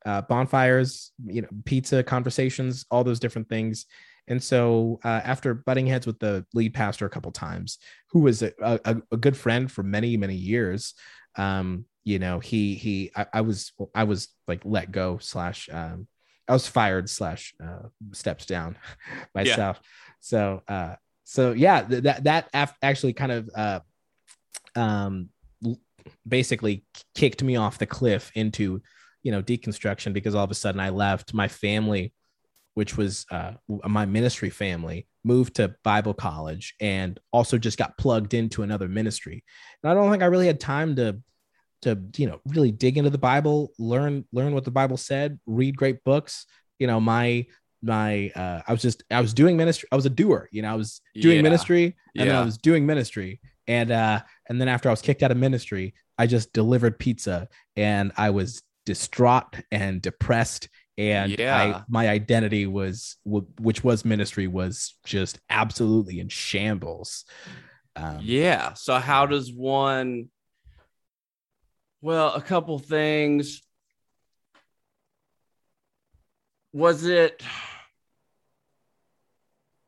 [0.06, 3.86] uh, bonfires, you know, pizza conversations, all those different things.
[4.28, 7.78] And so, uh, after butting heads with the lead pastor a couple times,
[8.12, 10.94] who was a, a, a good friend for many many years,
[11.36, 16.08] um, you know, he he I, I was I was like let go slash um,
[16.48, 18.78] I was fired slash uh, steps down
[19.36, 19.82] myself.
[20.22, 23.80] So uh, so yeah, th- that that af- actually kind of uh,
[24.76, 25.30] um
[26.28, 28.82] basically kicked me off the cliff into
[29.24, 32.13] you know deconstruction because all of a sudden I left my family,
[32.76, 38.36] which was uh, my ministry family, moved to Bible college and also just got plugged
[38.36, 39.44] into another ministry.
[39.82, 41.20] And I don't think I really had time to
[41.86, 45.76] to you know really dig into the Bible, learn learn what the Bible said, read
[45.78, 46.45] great books.
[46.80, 47.45] You know my
[47.82, 49.88] my uh, I was just I was doing ministry.
[49.91, 50.50] I was a doer.
[50.52, 51.41] You know I was doing Yeah.
[51.43, 51.84] ministry
[52.15, 52.41] and then Yeah.
[52.41, 55.93] I was doing ministry and uh and then after I was kicked out of ministry,
[56.17, 61.56] I just delivered pizza and I was distraught and depressed and Yeah.
[61.58, 67.26] I my identity was which was ministry was just absolutely in shambles.
[67.95, 68.74] Um, Yeah.
[68.74, 70.30] So how does one?
[72.06, 73.63] Well, a couple things.
[76.72, 77.41] Was it?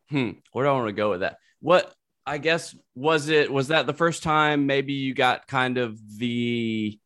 [0.10, 0.32] Hmm.
[0.52, 1.38] Where do I want to go with that?
[1.60, 1.94] What
[2.26, 3.54] I guess was it?
[3.54, 7.00] Was that the first time maybe you got kind of the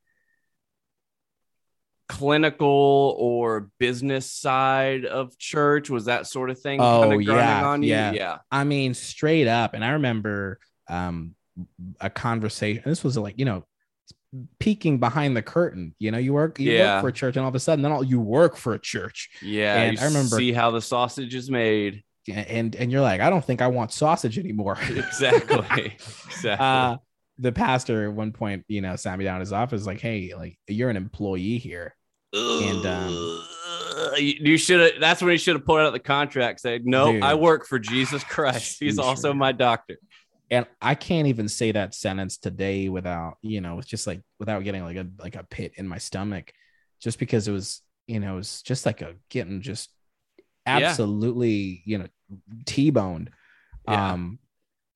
[2.08, 5.89] clinical or business side of church?
[5.89, 7.89] Was that sort of thing Oh, kind of yeah, on you?
[7.89, 8.12] yeah.
[8.13, 8.38] Yeah.
[8.50, 9.74] I mean, straight up.
[9.74, 11.36] And I remember um,
[12.00, 12.84] a conversation.
[12.86, 13.65] This was like, you know,
[14.60, 15.94] peeking behind the curtain.
[16.00, 16.96] You know, you work, you Yeah.
[16.96, 18.80] work for a church, and all of a sudden, then all you work for a
[18.80, 19.76] church, Yeah.
[19.82, 22.04] And I remember- see how the sausage is made.
[22.28, 24.78] and and you're like, I don't think I want sausage anymore.
[24.89, 25.96] Exactly.
[26.28, 26.50] exactly.
[26.65, 26.98] uh,
[27.39, 30.34] the pastor at one point, you know, sat me down in his office, like, hey,
[30.36, 31.96] like you're an employee here.
[32.34, 33.44] and, um,
[34.17, 35.02] you, should have.
[35.02, 36.60] That's when you should have put out the contract.
[36.62, 37.24] Say, no, Dude.
[37.24, 38.78] I work for Jesus Christ.
[38.80, 39.34] He's also sure.
[39.36, 39.98] my doctor.
[40.52, 44.64] And I can't even say that sentence today without, you know, it's just like without
[44.64, 46.52] getting like a like a pit in my stomach,
[47.02, 49.90] just because it was, you know, it was just like a getting just
[50.68, 50.90] Yeah.
[50.90, 52.08] absolutely, you know,
[52.66, 53.32] T-boned.
[53.88, 54.14] Yeah.
[54.14, 54.40] Um,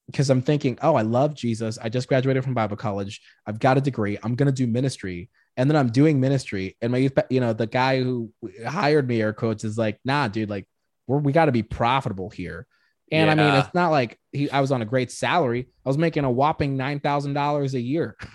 [0.08, 1.80] because I'm thinking, oh, I love Jesus.
[1.82, 3.22] I just graduated from Bible college.
[3.48, 4.20] I've got a degree.
[4.22, 6.78] I'm gonna do ministry, and then I'm doing ministry.
[6.82, 8.32] And my, youth you know, the guy who
[8.68, 10.68] hired me, air quotes, is like, nah, dude, like,
[11.08, 12.68] we're, we got to be profitable here.
[13.12, 15.68] And I mean, it's not like he, I was on a great salary.
[15.86, 18.16] I was making a whopping nine thousand dollars a year.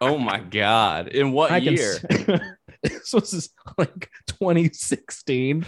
[0.00, 1.06] Oh my God!
[1.06, 2.00] In what I can year?
[2.10, 2.40] s-
[2.82, 5.64] this was like 2016.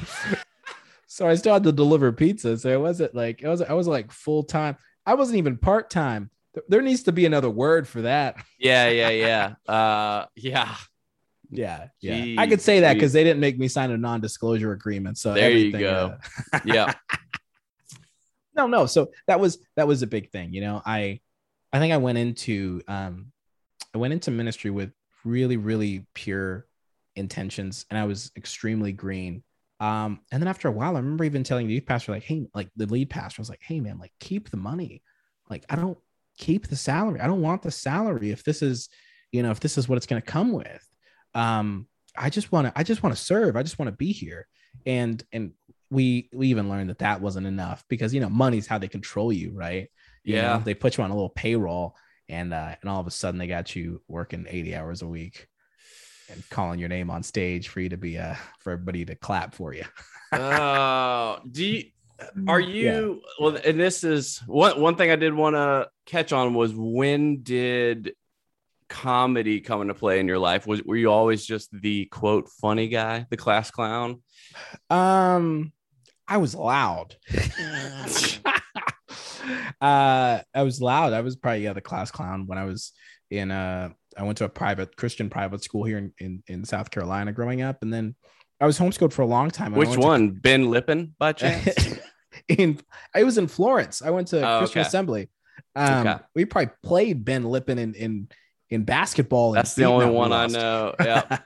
[1.07, 2.59] so I still had to deliver pizza.
[2.59, 3.62] So it wasn't like it was.
[3.62, 4.77] I was like full time.
[5.07, 6.31] I wasn't even part time.
[6.68, 8.37] There needs to be another word for that.
[8.59, 9.72] yeah, yeah, yeah.
[9.72, 10.74] Uh, yeah.
[11.50, 12.40] Yeah, yeah.
[12.42, 15.18] I could say that because they didn't make me sign a non-disclosure agreement.
[15.18, 16.16] So There you everything, go.
[16.53, 16.94] uh, Yeah.
[18.56, 18.86] No no.
[18.86, 20.82] So that was that was a big thing you know?
[20.84, 21.20] I
[21.72, 23.32] i think i went into um
[23.94, 24.92] i went into ministry with
[25.24, 26.66] really really pure
[27.16, 29.42] intentions and i was extremely green.
[29.80, 32.46] Um and then after a while i remember even telling the youth pastor like hey
[32.54, 35.02] like the lead pastor was like hey man like keep the money.
[35.50, 35.98] Like i don't
[36.38, 37.20] keep the salary.
[37.20, 38.88] I don't want the salary if this is
[39.32, 40.88] you know if this is what it's going to come with.
[41.34, 41.86] Um
[42.16, 43.56] i just want to i just want to serve.
[43.56, 44.46] I just want to be here.
[44.86, 45.52] And and
[45.94, 49.33] we we even learned that that wasn't enough because you know money's how they control
[49.33, 49.88] you right
[50.24, 50.62] You know, Yeah.
[50.64, 51.94] they put you on a little payroll
[52.28, 55.46] and uh and all of a sudden they got you working 80 hours a week
[56.30, 59.54] and calling your name on stage for you to be uh for everybody to clap
[59.54, 59.85] for you
[60.33, 61.85] Oh, do you,
[62.48, 63.57] are you well?
[63.64, 68.14] And this is one one thing I did want to catch on was when did
[68.88, 70.66] comedy come into play in your life?
[70.66, 74.22] Was were you always just the quote funny guy, the class clown?
[74.90, 75.72] um
[76.28, 77.16] i was loud
[79.80, 82.92] uh i was loud i was probably yeah the class clown when i was
[83.30, 86.90] in uh i went to a private christian private school here in in, in south
[86.90, 88.14] carolina growing up and then
[88.60, 90.30] i was homeschooled for a long time Which went to- one?
[90.30, 91.68] Ben Lippen by chance?
[92.48, 92.78] in
[93.14, 94.02] I was in Florence.
[94.02, 94.88] I went to Oh, Christian okay.
[94.88, 95.30] Assembly.
[95.76, 96.18] Um, Okay.
[96.34, 98.28] we probably played Ben Lippen in in
[98.70, 99.52] in basketball.
[99.52, 100.94] That's the only Mount one I know.
[101.00, 101.38] Yeah.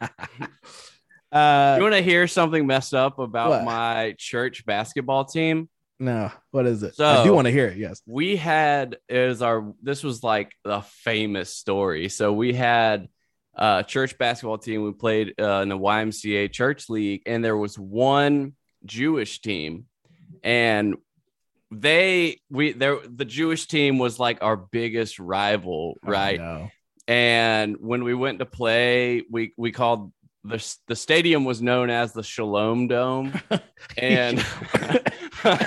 [1.33, 3.65] Uh, you want to hear something messed up about What?
[3.65, 5.69] my church basketball team?
[6.01, 6.95] no, what is it?
[6.95, 7.77] So I do want to hear it.
[7.77, 8.01] Yes.
[8.07, 13.09] we had is our this was like a famous story so we had
[13.55, 17.77] a church basketball team we played uh, in the ymca church league and there was
[17.77, 18.53] one
[18.85, 19.87] jewish team
[20.45, 20.95] and
[21.73, 26.71] they we there the jewish team was like our biggest rival Oh, right no.
[27.09, 30.13] and when we went to play we we called
[30.49, 33.33] the, the stadium was known as the shalom dome
[33.99, 34.39] and
[35.45, 35.59] uh,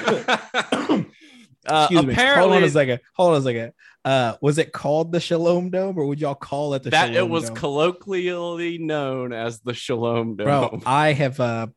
[1.92, 2.14] Excuse me.
[2.14, 3.00] Hold on a second.
[3.16, 3.74] Hold on a second.
[4.04, 7.30] Uh, was it called the Shalom Dome, or would y'all call it the that it
[7.30, 7.56] was Dome?
[7.56, 10.46] colloquially known as the Shalom Dome.
[10.46, 11.68] Bro, I have uh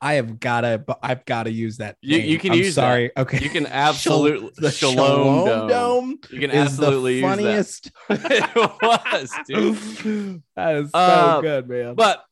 [0.00, 1.96] I have gotta, but I've gotta use that.
[2.00, 2.80] You- you can I'm use that.
[2.82, 3.10] sorry.
[3.16, 5.68] Okay, You can absolutely the Shalom, Shalom, Dome.
[5.68, 7.90] Dome, You can absolutely the use funniest.
[8.08, 8.32] that.
[8.32, 10.42] it was, dude.
[10.56, 11.94] that is so Uh, good, man.
[11.96, 12.24] But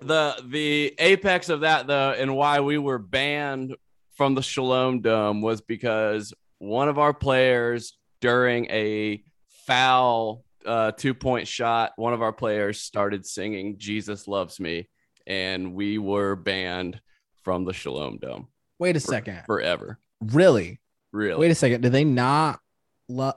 [0.00, 3.74] the the apex of that though, and why we were banned
[4.16, 9.22] from the Shalom Dome was because one of our players during a
[9.66, 14.88] foul uh, two point shot, one of our players started singing "Jesus Loves Me,"
[15.26, 17.00] and we were banned
[17.42, 19.42] from the Shalom Dome Wait a second.
[19.46, 19.98] forever.
[20.20, 20.80] Really?
[21.12, 21.80] Really, Wait a second.
[21.80, 22.60] Did they not
[23.08, 23.36] love?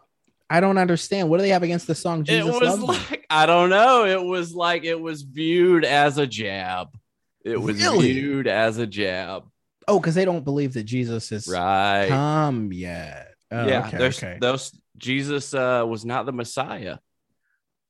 [0.52, 1.30] I don't understand.
[1.30, 2.88] What do they have against the song it Jesus was Loves Me?
[2.88, 4.06] like I don't know.
[4.06, 6.90] It was like it was viewed as a jab.
[7.46, 8.12] It was Really?
[8.12, 9.44] viewed as a jab.
[9.88, 12.08] Oh, because they don't believe that Jesus is Right.
[12.10, 13.30] come yet.
[13.50, 13.88] Oh, yeah.
[13.88, 14.38] okay, there's okay.
[14.42, 16.98] those Jesus uh, was not the Messiah.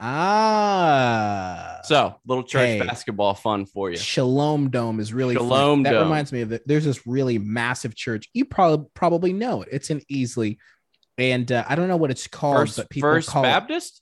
[0.04, 2.80] Ah, So little church Hey.
[2.86, 3.97] basketball fun for you.
[3.97, 5.45] Shalom Dome is really fun.
[5.47, 6.63] Shalom That reminds me of it.
[6.65, 8.28] There's this really massive church.
[8.34, 9.69] You probably probably know it.
[9.71, 10.58] It's in Easley,
[11.21, 13.47] and uh, I don't know what it's called, First, but people First call it.
[13.47, 14.01] Baptist.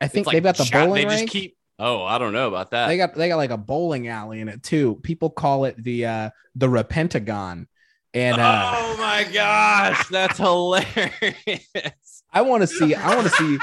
[0.00, 1.56] I think like they've got the shot- bowling They just keep.
[1.78, 2.86] Oh, I don't know about that.
[2.88, 4.96] they got they got like a bowling alley in it too.
[5.02, 7.66] People call it the uh the Repentagon,
[8.14, 11.02] and uh, oh my gosh, that's hilarious.
[12.32, 12.94] I want to see.
[12.94, 13.58] I want to see.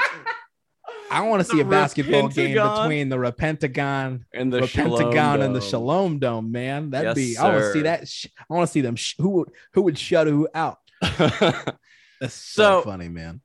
[1.10, 5.54] I want to see a basketball game between the Repentagon, And the Repentagon Shalom and
[5.54, 6.50] the Shalom Dome.
[6.50, 7.36] Man, that'd Yes, be.
[7.36, 8.08] I want to see that.
[8.08, 8.96] Sh- I want to see them.
[8.96, 10.78] Sh- who would who would shut who out?
[12.20, 13.40] That's so, So- funny, man.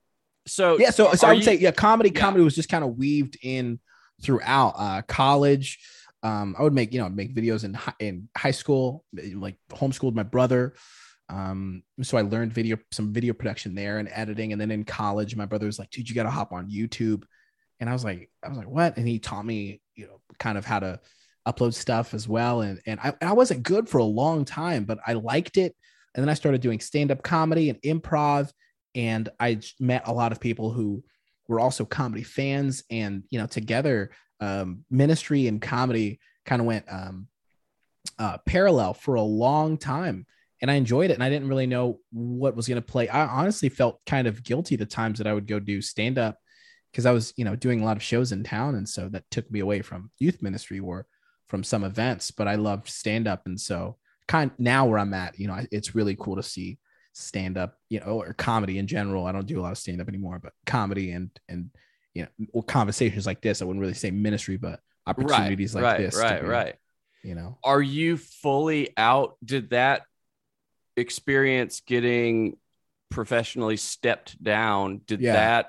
[0.46, 0.90] so Yeah.
[0.90, 2.10] So, so I would you- say, yeah, comedy.
[2.14, 2.20] Yeah.
[2.20, 3.78] Comedy was just kind of weaved in
[4.22, 5.78] throughout uh, college.
[6.22, 9.04] Um, I would make you know make videos in hi- in high school,
[9.34, 10.74] like homeschooled my brother.
[11.30, 15.36] Um, so I learned video some video production there and editing, and then in college,
[15.36, 17.22] my brother was like, "Dude, you got to hop on YouTube,"
[17.78, 20.58] and I was like, "I was like, what?" And he taught me, you know, kind
[20.58, 21.00] of how to
[21.48, 22.60] upload stuff as well.
[22.60, 25.74] And and I, I wasn't good for a long time, but I liked it.
[26.14, 28.50] And then I started doing stand up comedy and improv,
[28.94, 31.04] and I met a lot of people who
[31.48, 36.84] were also comedy fans, and you know, together, um, ministry and comedy kind of went
[36.90, 37.28] um,
[38.18, 40.26] uh, parallel for a long time.
[40.62, 43.08] And I enjoyed it, and I didn't really know what was going to play.
[43.08, 46.36] I honestly felt kind of guilty the times that I would go do stand up
[46.92, 49.30] because I was, you know, doing a lot of shows in town, and so that
[49.30, 51.06] took me away from youth ministry or
[51.48, 52.30] from some events.
[52.30, 53.96] But I loved stand up, and so
[54.30, 56.78] kind now where I'm at, you know, it's really cool to see
[57.12, 59.26] stand up, you know, or comedy in general.
[59.26, 61.70] I don't do a lot of stand up anymore, but comedy and and
[62.14, 63.60] you know, conversations like this.
[63.60, 66.16] I wouldn't really say ministry, but opportunities right, like right, this.
[66.16, 66.74] right, be, right.
[67.22, 69.36] You know, Are you fully out?
[69.44, 70.02] Did that
[70.96, 72.56] experience getting
[73.10, 75.00] professionally stepped down?
[75.06, 75.32] Did Yeah.
[75.34, 75.66] that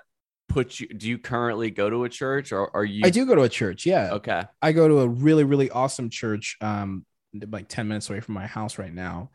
[0.47, 0.87] put you?
[0.87, 3.01] Do you currently go to a church, or are you?
[3.05, 3.85] I do go to a church.
[3.85, 4.43] Yeah, Okay.
[4.61, 8.47] I go to a really, really awesome church, um, like 10 minutes away from my
[8.47, 9.31] house right now.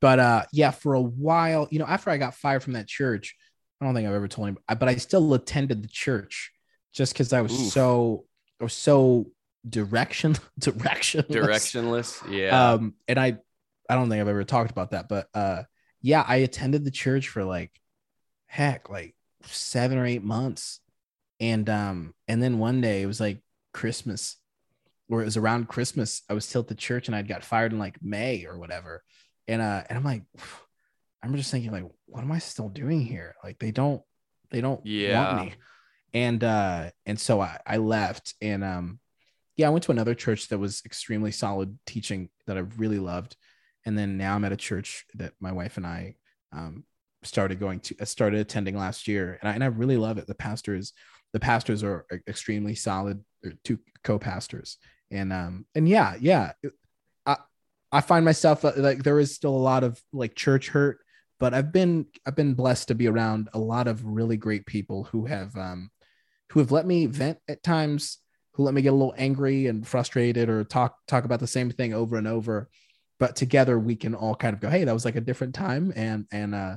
[0.00, 3.36] But uh, yeah, for a while, you know, after I got fired from that church,
[3.80, 6.52] I don't think I've ever told him, but I still attended the church
[6.92, 7.72] just because I was Oof.
[7.72, 8.24] so,
[8.60, 9.30] I was so
[9.68, 12.30] direction, direction, Directionless.
[12.30, 12.72] Yeah.
[12.72, 13.38] Um, and I,
[13.88, 15.64] I don't think I've ever talked about that, but uh,
[16.02, 17.72] yeah, I attended the church for like,
[18.46, 20.80] heck, like seven or eight months,
[21.38, 24.36] and um, and then one day it was like Christmas,
[25.10, 26.22] or it was around Christmas.
[26.30, 29.02] I was still at the church, and I'd got fired in like May or whatever,
[29.48, 30.22] and uh, and I'm like,
[31.22, 33.34] I'm just thinking like, what am I still doing here?
[33.44, 34.00] Like they don't,
[34.50, 35.14] they don't Yeah.
[35.14, 35.54] want me,
[36.14, 39.00] and uh, and so I I left, and um,
[39.56, 43.36] yeah, I went to another church that was extremely solid teaching that I really loved.
[43.86, 46.16] And then now I'm at a church that my wife and I
[46.52, 46.84] um,
[47.22, 49.38] started going to, uh, started attending last year.
[49.40, 50.26] And I, and I really love it.
[50.26, 50.92] The pastors,
[51.32, 54.78] the pastors are e- extremely solid, They're two co-pastors.
[55.10, 56.52] And, um, and yeah, yeah,
[57.26, 57.36] I,
[57.90, 60.98] I find myself uh, like there is still a lot of like church hurt,
[61.38, 65.04] but I've been, I've been blessed to be around a lot of really great people
[65.04, 65.90] who have, um,
[66.50, 68.18] who have let me vent at times,
[68.52, 71.70] who let me get a little angry and frustrated or talk talk about the same
[71.70, 72.68] thing over and over.
[73.18, 75.92] But together we can all kind of go hey that was like a different time.
[75.94, 76.76] And and uh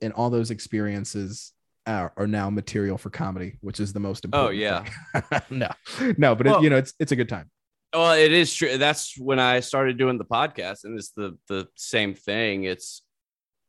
[0.00, 1.52] and all those experiences
[1.86, 5.40] are, are now material for comedy which is the most oh, important Oh, yeah.
[5.50, 5.68] no
[6.16, 7.50] no but Well- it, you know it's it's a good time
[7.94, 8.78] Well, it is true.
[8.78, 12.64] That's when I started doing the podcast, and it's the the same thing.
[12.64, 13.02] It's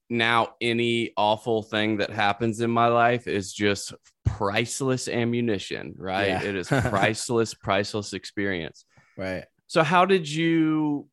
[0.09, 3.93] now any awful thing that happens in my life is just
[4.23, 6.27] priceless ammunition, right?
[6.27, 6.43] Yeah.
[6.43, 8.85] It is priceless, priceless experience.
[9.17, 11.09] right So, how did you?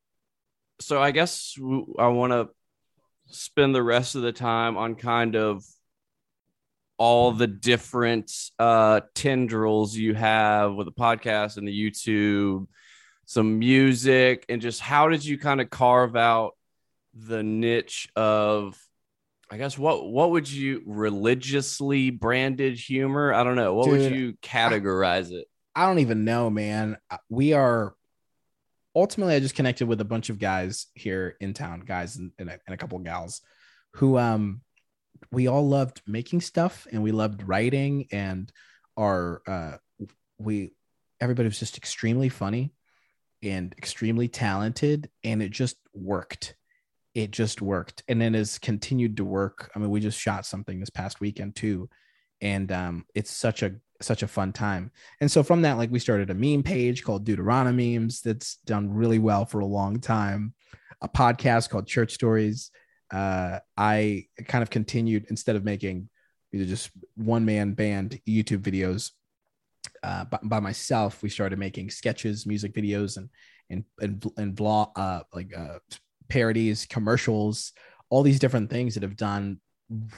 [0.80, 1.56] So, I guess
[1.98, 2.48] I want to
[3.26, 5.64] spend the rest of the time on kind of
[7.00, 12.66] all the different uh tendrils you have with the podcast and the YouTube
[13.24, 16.56] some music, and just how did you kind of carve out
[17.14, 18.76] the niche of
[19.50, 23.32] I guess what what would you religiously branded humor?
[23.32, 23.74] I don't know.
[23.74, 25.46] What would you categorize it?
[25.74, 26.98] I don't even know, man.
[27.10, 27.94] Uh, We are
[28.94, 29.34] ultimately.
[29.36, 32.58] I just connected with a bunch of guys here in town, guys and, and, a,
[32.66, 33.40] and a couple of gals,
[33.94, 34.60] who um
[35.32, 38.52] we all loved making stuff and we loved writing and
[38.96, 39.76] our uh
[40.38, 40.72] we
[41.20, 42.72] everybody was just extremely funny
[43.42, 46.54] and extremely talented and it just worked.
[47.14, 48.02] It just worked.
[48.08, 49.70] And then has continued to work.
[49.74, 51.88] I mean we just shot something this past weekend too.
[52.40, 54.90] And um it's such a such a fun time.
[55.20, 58.92] And so from that like we started a meme page called deuteronomy memes that's done
[58.92, 60.54] really well for a long time.
[61.02, 62.70] A podcast called church stories
[63.12, 66.08] uh i kind of continued instead of making
[66.52, 69.10] either just one man band youtube videos
[70.02, 73.28] uh, by, by myself, we started making sketches, music videos, and
[73.68, 75.78] and and and blog uh, like uh,
[76.28, 77.72] parodies, commercials,
[78.08, 79.60] all these different things that have done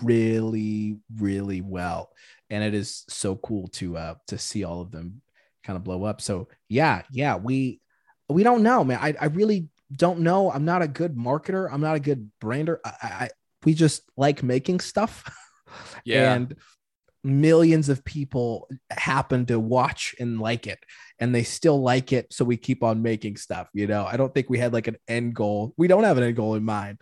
[0.02, 2.10] really, really well,
[2.50, 5.20] and it is so cool to uh, to see all of them
[5.64, 6.20] kind of blow up.
[6.20, 7.80] So yeah, yeah, we
[8.28, 8.98] we don't know, man.
[9.00, 10.50] I I really don't know.
[10.50, 11.68] I'm not a good marketer.
[11.70, 12.80] I'm not a good brander.
[12.84, 13.30] I, I
[13.64, 15.24] we just like making stuff.
[16.04, 16.34] Yeah.
[16.34, 16.54] and
[17.24, 20.80] millions of people happen to watch and like it
[21.18, 24.34] and they still like it so we keep on making stuff you know i don't
[24.34, 27.00] think we had like an end goal we don't have an end goal in mind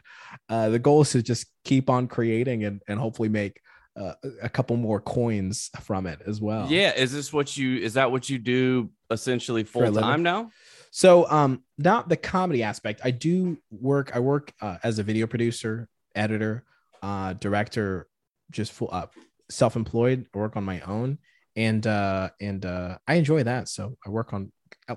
[0.51, 3.61] uh, the goal is to just keep on creating and, and hopefully make
[3.99, 4.12] uh,
[4.43, 8.12] a couple more coins from it as well Yeah, is this what you is that
[8.12, 10.51] what you do essentially full time now?
[10.91, 13.01] So um not the comedy aspect.
[13.05, 16.64] I do work I work uh, as a video producer, editor,
[17.03, 18.09] uh director,
[18.51, 19.14] just full up
[19.51, 21.18] self-employed, I work on my own
[21.57, 23.68] and uh and uh I enjoy that.
[23.68, 24.53] So I work on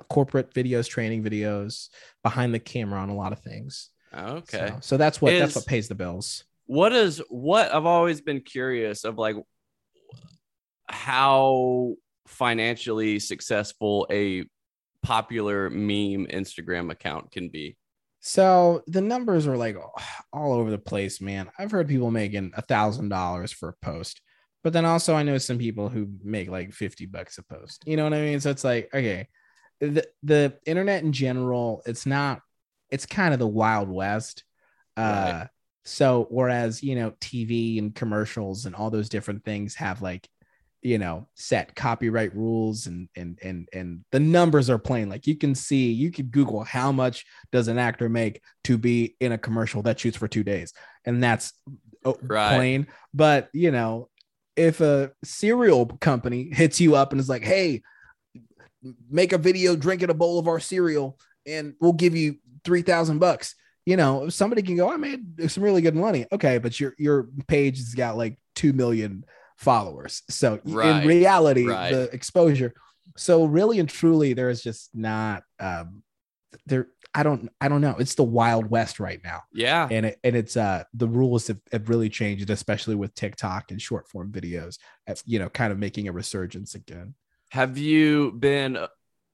[0.09, 1.89] corporate videos, training videos,
[2.23, 3.89] behind the camera on a lot of things.
[4.15, 4.67] Okay.
[4.69, 6.43] So, so that's what that's what pays the bills.
[6.65, 9.35] what is what I've always been curious of like
[10.87, 11.95] how
[12.27, 14.45] financially successful a
[15.03, 17.77] popular meme Instagram account can be.
[18.21, 19.75] So the numbers are like
[20.33, 21.51] all over the place, man.
[21.59, 24.21] I've heard people making a thousand dollars for a post,
[24.63, 27.83] but then also I know some people who make like 50 bucks a post.
[27.85, 28.39] You know what I mean?
[28.39, 29.27] So it's like, okay,
[29.79, 32.41] the, the internet in general, it's not,
[32.89, 34.43] it's kind of the wild west.
[34.95, 35.01] Uh,
[35.41, 35.47] Right.
[35.85, 40.29] so whereas, you know, TV and commercials and all those different things have like,
[40.83, 45.09] you know, set copyright rules and, and, and, and the numbers are plain.
[45.09, 49.15] Like you can see, you could Google how much does an actor make to be
[49.19, 50.73] in a commercial that shoots for two days
[51.05, 51.53] and that's
[52.05, 52.55] uh, Right.
[52.55, 54.09] plain but you know
[54.55, 57.81] if a cereal company hits you up and is like hey
[59.09, 63.55] make a video drinking a bowl of our cereal and we'll give you 3000 bucks
[63.85, 67.29] you know somebody can go i made some really good money okay but your your
[67.47, 69.23] page has got like 2 million
[69.63, 71.01] followers so Right.
[71.03, 71.91] in reality Right.
[71.91, 72.73] the exposure
[73.17, 76.03] so really and truly there is just not um
[76.65, 79.87] there i don't i don't know it's the wild west right now Yeah.
[79.89, 83.81] and it, and it's uh the rules have, have really changed especially with tiktok and
[83.81, 87.15] short form videos uh, you know kind of making a resurgence again
[87.51, 88.77] Have you been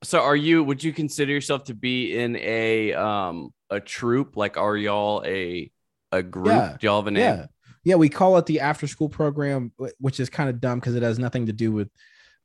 [0.04, 4.36] so are you would you consider yourself to be in a um a troop?
[4.38, 5.72] Like are y'all a
[6.12, 6.48] a group?
[6.56, 6.78] Yeah.
[6.80, 7.22] Do y'all have a name?
[7.38, 7.46] yeah
[7.84, 11.04] yeah we call it the after school program which is kind of dumb because it
[11.04, 11.90] has nothing to do with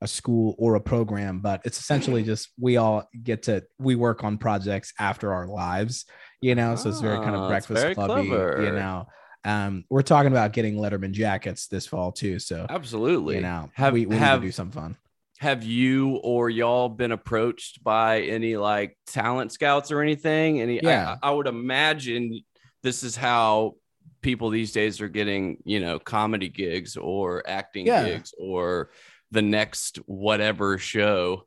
[0.00, 4.24] a school or a program but it's essentially just we all get to we work
[4.24, 6.04] on projects after our lives
[6.40, 8.62] you know so it's very kind Ah, of breakfast very clubby clever.
[8.64, 9.06] you know
[9.44, 13.36] um we're talking about getting letterman jackets this fall too so Absolutely.
[13.36, 14.96] you know have we, we have need to do something fun
[15.38, 20.60] have you or y'all been approached by any like talent scouts or anything?
[20.62, 21.16] Any Yeah.
[21.22, 22.40] I, I would imagine
[22.82, 23.74] this is how
[24.24, 28.04] people these days are getting, you know, comedy gigs or acting Yeah.
[28.04, 28.90] gigs or
[29.30, 31.46] the next whatever show.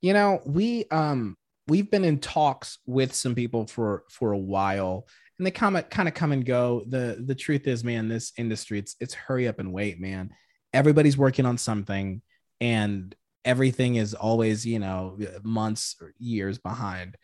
[0.00, 1.36] you know we um
[1.66, 5.06] we've been in talks with some people for for a while
[5.38, 8.78] and they come kind of come and go the the truth is man this industry
[8.78, 10.30] it's it's hurry up and wait man
[10.72, 12.22] everybody's working on something
[12.60, 17.16] and everything is always you know months or years behind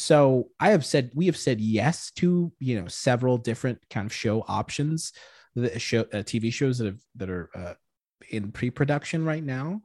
[0.00, 4.12] so i have said we have said yes to you know several different kind of
[4.12, 5.12] show options
[5.54, 7.74] the show uh, tv shows that have that are uh,
[8.30, 9.80] in pre-production right now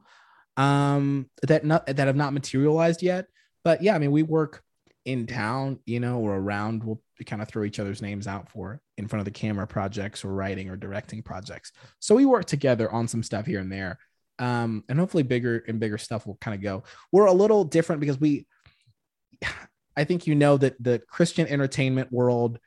[0.56, 3.26] um that not that have not materialized yet.
[3.64, 4.62] But yeah i mean we work
[5.04, 8.80] in town you know or around we'll kind of throw each other's names out for
[8.98, 11.72] in front of the camera projects or writing or directing projects.
[12.00, 13.98] So we work together on some stuff here and there
[14.38, 16.84] um and hopefully bigger and bigger stuff will kind of go.
[17.10, 18.46] We're a little different because we
[19.96, 22.58] I think you know that the Christian entertainment world,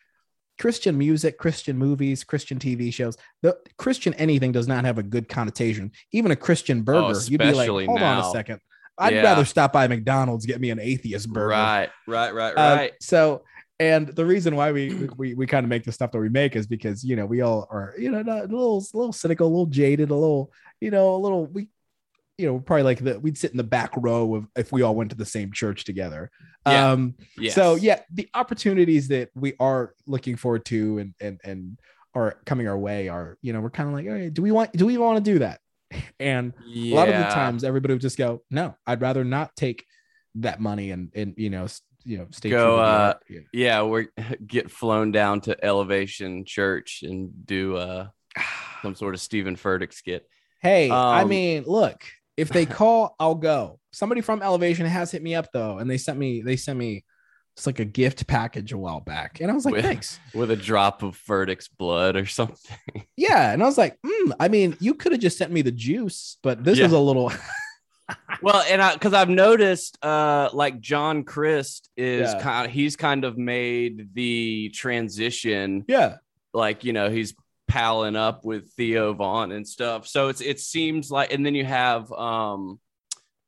[0.59, 5.29] Christian music, Christian movies, Christian TV shows, the Christian anything does not have a good
[5.29, 5.91] connotation.
[6.11, 8.31] Even a Christian burger, you'd be like, hold on a now.
[8.33, 8.59] second.
[8.97, 9.21] I'd Yeah.
[9.21, 11.49] rather stop by McDonald's, get me an atheist burger.
[11.49, 12.93] Right, right, right, Uh, right.
[12.99, 13.43] so,
[13.79, 16.55] and the reason why we we, we kind of make the stuff that we make
[16.55, 19.49] is because you know we all are you know a little a little cynical, a
[19.49, 20.51] little jaded, a little
[20.81, 21.67] you know a little we
[22.39, 24.95] you know probably like that we'd sit in the back row of if we all
[24.95, 26.31] went to the same church together.
[26.71, 26.91] Yeah.
[26.91, 27.55] Um, yes.
[27.55, 31.79] so yeah, the opportunities that we are looking forward to and and and
[32.13, 34.71] are coming our way are you know we're kind of like right, do we want
[34.73, 35.59] do we want to do that?
[36.19, 39.85] And a lot of the times everybody would just go no, I'd rather not take
[40.35, 41.67] that money and and you know
[42.03, 43.13] you know stay Go, true to the uh.
[43.29, 43.39] Yeah.
[43.53, 44.07] yeah, we're
[44.47, 48.07] get flown down to Elevation Church and do uh
[48.81, 50.27] some sort of Stephen Furtick skit.
[50.61, 52.01] Hey, I Um, mean, look,
[52.35, 53.79] if they call, I'll go.
[53.97, 57.03] Somebody from Elevation has hit me up though, and they sent me they sent me
[57.55, 60.19] it's like a gift package a while back, and I was like, With- thanks.
[60.35, 62.77] with a drop of Furtick's blood or something.
[63.17, 65.71] Yeah, and I was like, mm, I mean, you could have just sent me the
[65.71, 66.85] juice, but this Yeah.
[66.85, 67.31] is a little.
[68.43, 72.39] well, and I because I've noticed uh like John Crist is Yeah.
[72.39, 76.17] kind he's kind of made the transition yeah,
[76.53, 77.33] like you know he's
[77.67, 80.07] palling up with Theo Von and stuff.
[80.07, 82.79] So it's it seems like and then you have um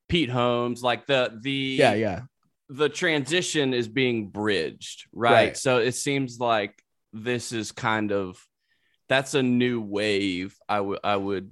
[0.09, 2.21] Pete Holmes like the the yeah, yeah,
[2.67, 5.31] the transition is being bridged, right?
[5.31, 5.57] Right.
[5.57, 6.83] So it seems like
[7.13, 8.43] this is kind of
[9.07, 10.57] that's a new wave.
[10.67, 11.49] I would I would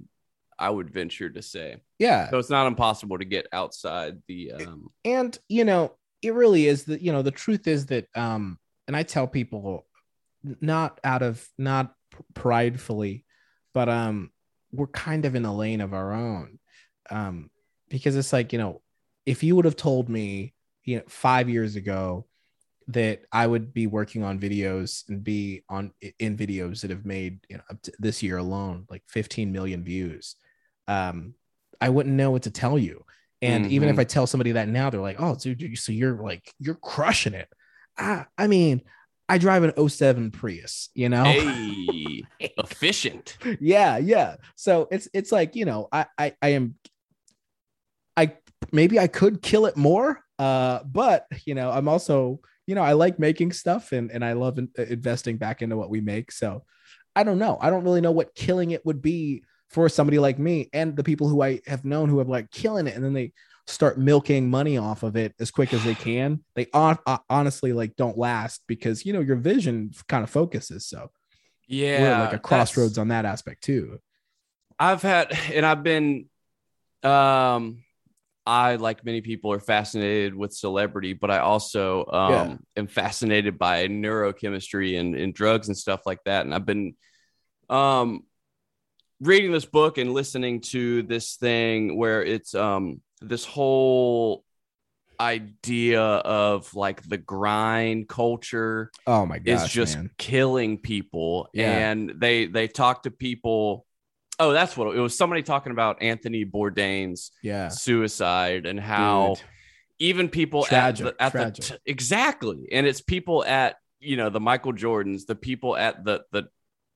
[0.58, 1.76] I would venture to say.
[1.98, 2.30] yeah.
[2.30, 6.84] So it's not impossible to get outside the um and you know it really is
[6.84, 9.86] that you know the truth is that um and i tell people
[10.60, 11.94] not out of not
[12.34, 13.24] pridefully
[13.72, 14.30] but um
[14.72, 16.58] we're kind of in a lane of our own
[17.10, 17.50] um
[17.88, 18.82] because it's like you know
[19.26, 22.26] if you would have told me you know 5 years ago
[22.88, 27.40] that i would be working on videos and be on in videos that have made
[27.48, 30.36] you know up to this year alone like 15 million views
[30.86, 31.34] um
[31.80, 33.04] i wouldn't know what to tell you
[33.40, 34.00] and even if Mhm.
[34.00, 37.48] I tell somebody that now, they're like, "Oh, dude, so you're like you're crushing it."
[37.96, 38.82] I, I mean,
[39.28, 41.22] I drive an 07 Prius, you know.
[41.22, 42.24] hey
[42.58, 43.38] efficient.
[43.60, 44.36] yeah, yeah.
[44.56, 46.74] So it's it's like you know, I I, I am,
[48.72, 52.92] maybe I could kill it more, uh, but you know, I'm also you know I
[52.92, 56.32] like making stuff and and I love in, investing back into what we make.
[56.32, 56.64] So
[57.16, 57.58] I don't know.
[57.60, 61.04] I don't really know what killing it would be for somebody like me and the
[61.04, 63.32] people who I have known who have like killing it and then they
[63.66, 66.42] start milking money off of it as quick as they can.
[66.54, 70.86] They on, uh, honestly like don't last because you know your vision kind of focuses.
[70.86, 71.10] So
[71.66, 72.00] Yeah.
[72.00, 73.98] we're like a crossroads on that aspect too.
[74.78, 76.26] I've had and I've been
[77.02, 77.82] um
[78.48, 82.56] I like many people are fascinated with celebrity, but I also um Yeah.
[82.76, 86.46] am fascinated by neurochemistry and, and drugs and stuff like that.
[86.46, 86.94] And I've been
[87.68, 88.22] um
[89.20, 94.44] reading this book and listening to this thing where it's um this whole
[95.20, 100.10] idea of like the grind culture Oh my god, is just man.
[100.16, 101.66] killing people Yeah.
[101.66, 103.84] and they they talk to people
[104.38, 107.68] oh that's what it was somebody talking about anthony bourdain's Yeah.
[107.68, 109.44] suicide and how Dude.
[109.98, 111.64] even people Tragic, at the, at tragic.
[111.64, 116.04] the t- exactly and it's people at you know the michael jordans the people at
[116.04, 116.44] the the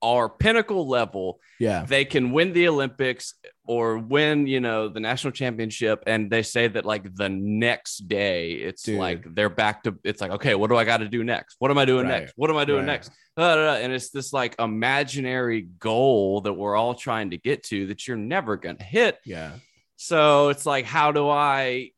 [0.02, 1.84] our pinnacle level Yeah.
[1.86, 3.34] they can win the Olympics
[3.64, 6.02] or win, you know, the national championship.
[6.06, 8.98] And they say that like the next day, it's Dude.
[8.98, 11.56] like they're back to it's like, okay, what do I got to do next?
[11.60, 12.20] What am I doing Right.
[12.22, 12.32] next?
[12.36, 12.86] What am I doing Right.
[12.86, 13.12] next?
[13.36, 18.16] And it's this like imaginary goal that we're all trying to get to that you're
[18.16, 19.18] never going to hit.
[19.24, 19.52] Yeah.
[19.96, 21.92] So it's like, how do I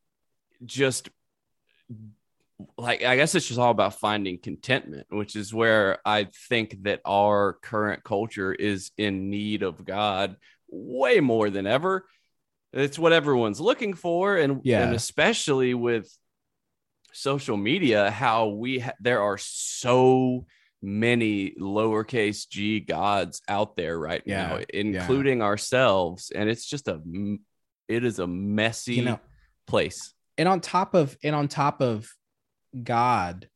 [0.63, 1.09] just
[2.77, 7.01] like, I guess it's just all about finding contentment, which is where I think that
[7.05, 10.37] our current culture is in need of God
[10.69, 12.05] way more than ever.
[12.73, 14.37] It's what everyone's looking for.
[14.37, 14.83] And, Yeah.
[14.85, 16.09] and especially with
[17.13, 20.45] social media, how we, ha- there are so
[20.81, 24.47] many lowercase g gods out there right Yeah.
[24.47, 26.31] now, including ourselves.
[26.33, 27.01] And it's just a
[27.87, 29.19] it is a messy You know,
[29.67, 30.13] place.
[30.37, 32.07] and on top of and on top of
[32.83, 33.49] god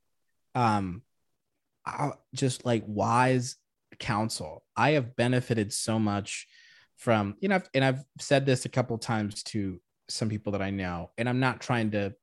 [0.55, 1.01] um
[2.33, 3.55] just like wise
[3.99, 4.63] counsel.
[4.75, 6.47] I have benefited so much
[6.97, 10.69] from you know and i've said this a couple times to some people that i
[10.69, 12.13] know and i'm not trying to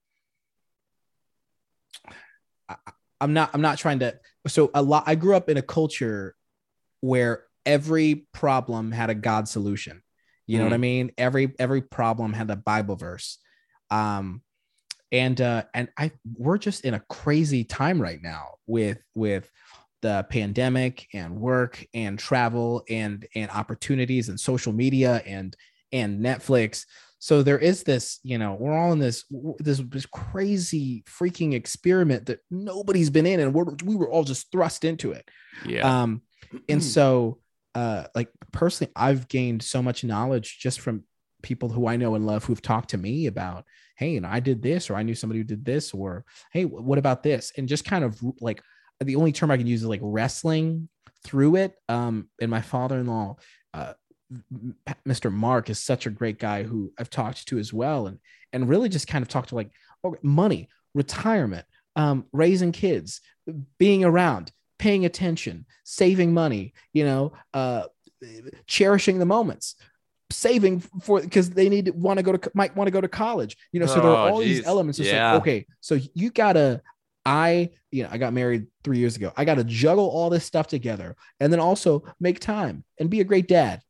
[2.68, 2.76] I,
[3.18, 6.36] i'm not i'm not trying to so a lot i grew up in a culture
[7.00, 10.02] where every problem had a god solution.
[10.46, 11.10] You know what i mean?
[11.18, 13.38] Every every problem had a bible verse.
[13.90, 14.42] Um
[15.16, 19.50] and uh and i we're just in a crazy time right now with with
[20.02, 25.56] the pandemic and work and travel and and opportunities and social media and
[25.92, 26.84] and netflix.
[27.18, 29.24] So there is this you know we're all in this
[29.58, 34.52] this this crazy freaking experiment that nobody's been in and we're, we were all just
[34.52, 35.28] thrust into it.
[35.64, 36.02] Yeah.
[36.02, 36.22] um
[36.68, 37.38] and so
[37.74, 41.02] uh like personally i've gained so much knowledge just from
[41.42, 43.64] people who i know and love who've talked to me about
[43.96, 46.98] hey know i did this or i knew somebody who did this or hey what
[46.98, 47.52] about this?
[47.56, 48.62] And just kind of like
[49.00, 50.88] the only term i can use is like wrestling
[51.24, 53.36] through it um and my father-in-law
[53.74, 53.92] uh
[55.06, 58.18] mr mark is such a great guy who i've talked to as well and
[58.52, 59.70] and really just kind of talked to like
[60.04, 63.20] okay, money retirement um raising kids
[63.78, 67.84] being around paying attention saving money you know uh
[68.66, 69.76] cherishing the moments
[70.30, 73.08] saving for because they need to want to go to might want to go to
[73.08, 75.32] college you know so there are Oh, all these elements Yeah.
[75.34, 76.82] like okay so you gotta
[77.24, 79.32] i you know i got married three years ago.
[79.36, 83.24] I gotta juggle all this stuff together and then also make time and be a
[83.24, 83.82] great dad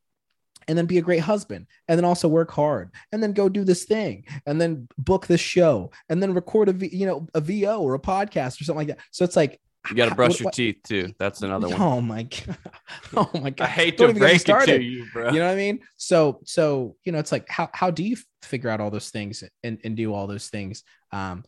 [0.69, 3.63] and then be a great husband and then also work hard and then go do
[3.65, 7.41] this thing and then book this show and then record a v, you know a
[7.41, 8.99] vo or a podcast or something like that.
[9.11, 9.61] So it's like
[9.91, 11.15] You got to brush what- your what- teeth too.
[11.19, 11.81] That's another one.
[11.81, 12.59] oh my god
[13.17, 15.31] oh my god I hate Don't to even get me break it to you, bro.
[15.33, 15.81] you know what I mean?
[15.97, 19.43] So, so you know, it's like how how do you figure out all those things
[19.63, 20.83] and, and do all those things?
[21.13, 21.45] Um,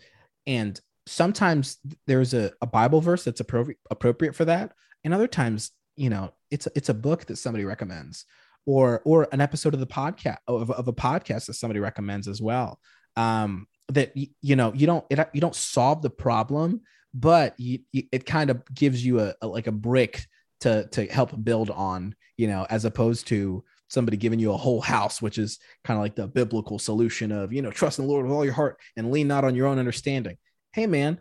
[0.46, 4.72] and sometimes there's a, a Bible verse that's appropriate appropriate for that,
[5.04, 8.24] and other times, you know, it's it's a book that somebody recommends,
[8.66, 12.40] or or an episode of the podcast of, of a podcast that somebody recommends as
[12.42, 12.78] well.
[13.16, 16.82] Um, that you know you don't it, you don't solve the problem,
[17.14, 20.26] but you, it kind of gives you a, a like a brick
[20.60, 24.80] to to help build on you know as opposed to somebody giving you a whole
[24.80, 28.10] house which is kind of like the biblical solution of you know trust in the
[28.10, 30.36] lord with all your heart and lean not on your own understanding.
[30.72, 31.18] Hey man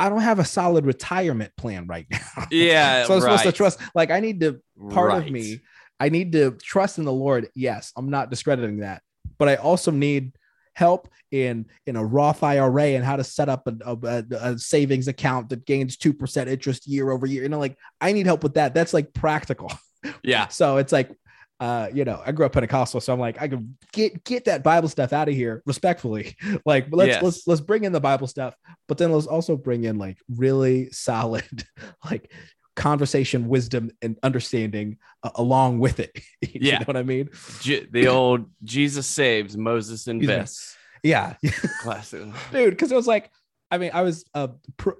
[0.00, 2.46] i don't have a solid retirement plan right now.
[2.50, 4.60] Yeah, so i'm supposed to trust like i need to
[4.90, 5.60] part of me
[6.00, 7.48] i need to trust in the lord.
[7.54, 9.02] Yes i'm not discrediting that
[9.38, 10.32] but i also need
[10.78, 15.08] help in in a roth ira and how to set up a, a, a savings
[15.08, 18.54] account that gains 2% interest year over year you know like i need help with
[18.54, 19.70] that that's like practical
[20.22, 20.46] Yeah.
[20.46, 21.10] so it's like
[21.58, 24.62] uh you know i grew up pentecostal so i'm like i can get get that
[24.62, 27.22] bible stuff out of here respectfully like let's Yes.
[27.24, 28.54] let's let's bring in the bible stuff
[28.86, 31.64] but then let's also bring in like really solid
[32.08, 32.30] like
[32.78, 36.12] conversation wisdom and understanding uh, along with it.
[36.42, 36.78] You Yeah.
[36.78, 37.28] know what i mean?
[37.60, 40.76] Je- the old Jesus saves, Moses invests.
[41.02, 41.34] yeah.
[41.82, 42.22] Classic.
[42.52, 43.30] dude because it was like
[43.70, 44.48] i mean i was a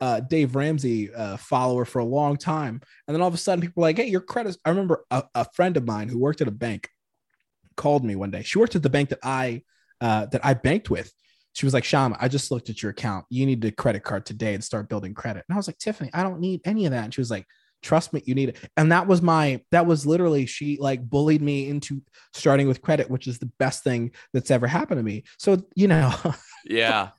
[0.00, 2.80] uh, dave ramsey uh, follower for a long time.
[3.06, 5.22] And then all of a sudden people were like hey your credit i remember a,
[5.34, 6.88] a friend of mine who worked at a bank
[7.76, 8.42] called me one day.
[8.42, 9.62] She worked at the bank that i
[10.00, 11.12] uh, that i banked with.
[11.54, 13.24] She was like Shama, i just looked at your account.
[13.30, 15.44] You need a credit card today and start building credit.
[15.48, 17.04] And i was like tiffany i don't need any of that.
[17.04, 17.46] And she was like
[17.82, 21.40] trust me you need it and that was my that was literally she like bullied
[21.40, 22.02] me into
[22.34, 25.86] starting with credit which is the best thing that's ever happened to me so you
[25.88, 26.12] know
[26.64, 27.10] Yeah.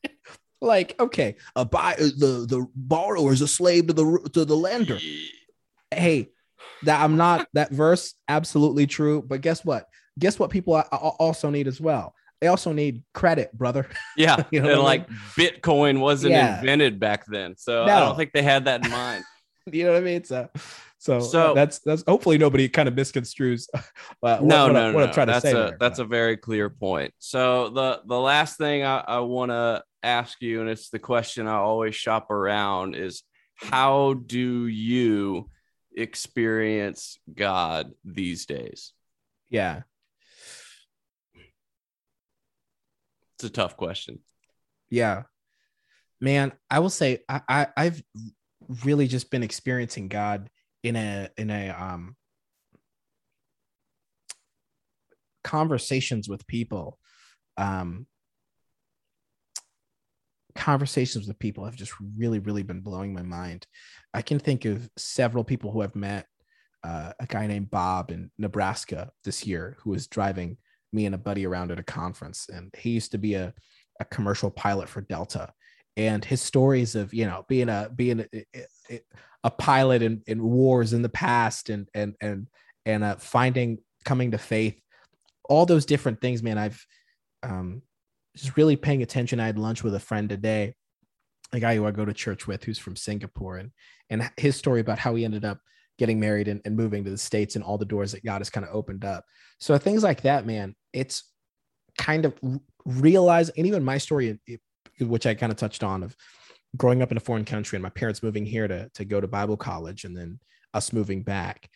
[0.62, 4.56] like okay a buy uh, the the borrower is a slave to the to the
[4.56, 4.98] lender
[5.92, 6.30] hey
[6.84, 9.86] that i'm not that verse absolutely true but guess what
[10.20, 13.88] guess what people also need as well they also need credit brother
[14.18, 14.44] Yeah.
[14.52, 16.60] You know and what I like Bitcoin wasn't Yeah.
[16.60, 17.56] invented back then.
[17.58, 19.24] So I don't think they had that in mind.
[19.72, 20.50] you know what i mean so
[20.98, 23.82] so, So- that's that's hopefully nobody kind of misconstrues uh,
[24.20, 25.06] what, no, what, no, I- what no.
[25.08, 27.14] i'm trying to that's say a there, that's a very clear point.
[27.20, 31.48] So the the last thing I, I want to ask you, and it's the question
[31.48, 33.24] I always shop around, is
[33.56, 35.50] how do you
[35.96, 38.94] experience God these days?
[39.50, 39.82] yeah
[43.36, 44.20] It's a tough question.
[44.90, 45.24] yeah
[46.22, 48.04] man i will say I, I i've
[48.84, 50.50] really just been experiencing god
[50.84, 52.16] in a in a um
[55.44, 57.00] conversations with people
[57.58, 58.06] um
[60.60, 63.66] conversations with people have just really really been blowing my mind.
[64.14, 66.26] I can think of several people who have met
[66.84, 70.58] uh, a guy named bob in nebraska this year who was driving
[70.94, 73.54] me and a buddy around at a conference and he used to be a,
[74.00, 75.52] a commercial pilot for delta
[76.00, 79.00] and his stories of you know being a being a,
[79.44, 82.48] a, pilot in, in wars in the past and and and
[82.86, 84.80] and uh, finding coming to faith.
[85.50, 86.86] All those different things man i've
[87.44, 87.82] um
[88.36, 89.40] just really paying attention.
[89.40, 90.74] I had lunch with a friend today
[91.52, 93.72] a guy who i go to church with who's from singapore and
[94.12, 95.60] and his story about how he ended up
[95.98, 98.52] getting married and, and moving to the states and all the doors that god has
[98.52, 99.26] kind of opened up.
[99.60, 101.24] So things like that man it's
[101.98, 102.34] kind of
[102.86, 104.40] realize and even my story
[105.00, 106.16] which I kind of touched on of
[106.78, 109.28] growing up in a foreign country and my parents moving here to to go to
[109.28, 110.40] Bible college and then
[110.74, 111.70] us moving back,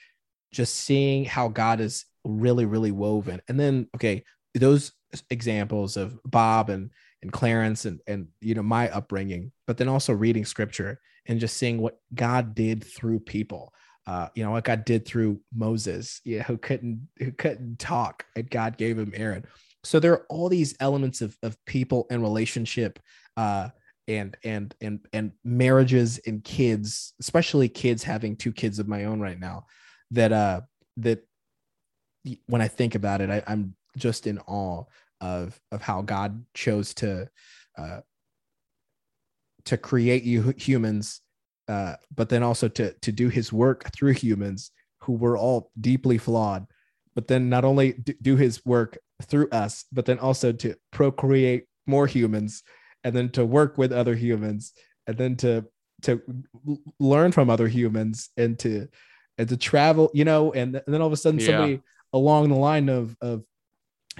[0.52, 3.42] just seeing how God is really really woven.
[3.48, 4.92] And then okay, those
[5.30, 10.14] examples of Bob and and Clarence and and you know my upbringing, but then also
[10.14, 13.74] reading scripture and just seeing what God did through people.
[14.06, 18.50] Uh, you know what God did through Moses, yeah, who couldn't who couldn't talk, and
[18.50, 19.46] God gave him Aaron.
[19.84, 23.00] So there are all these elements of of people and relationship,
[23.38, 23.70] uh,
[24.08, 29.20] and and and and marriages and kids, especially kids having two kids of my own
[29.20, 29.66] right now,
[30.12, 30.62] that uh
[30.98, 31.26] that
[32.48, 34.84] when I think about it, I, I'm just in awe
[35.22, 37.30] of of how God chose to
[37.78, 38.02] uh,
[39.66, 41.22] to create you humans,
[41.68, 44.72] uh, but then also to to do His work through humans
[45.02, 46.66] who were all deeply flawed,
[47.16, 52.08] but then not only do His work through us, but then also to procreate more
[52.08, 52.64] humans,
[53.04, 54.74] and then to work with other humans,
[55.08, 55.66] and then to
[56.04, 56.22] to
[57.00, 58.88] learn from other humans and to
[59.38, 61.48] and to travel, you know, and, and then all of a sudden Yeah.
[61.48, 61.82] somebody
[62.14, 63.44] along the line of of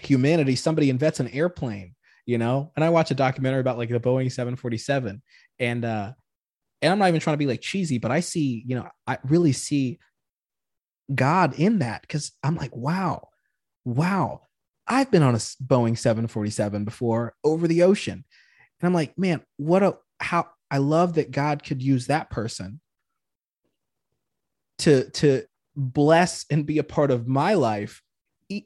[0.02, 1.96] humanity, somebody invents an airplane,
[2.26, 2.72] you know.
[2.76, 5.22] And I watch a documentary about like the Boeing 747,
[5.60, 6.14] and uh,
[6.82, 9.18] and I'm not even trying to be like cheesy, but I see, you know, I
[9.24, 10.00] really see
[11.14, 13.30] God in that because I'm like, wow,
[13.86, 14.42] wow,
[14.88, 18.26] I've been on a Boeing 747 before over the ocean,
[18.82, 22.82] and I'm like, man, what a how I love that God could use that person
[24.80, 25.44] to to
[25.76, 28.02] bless and be a part of my life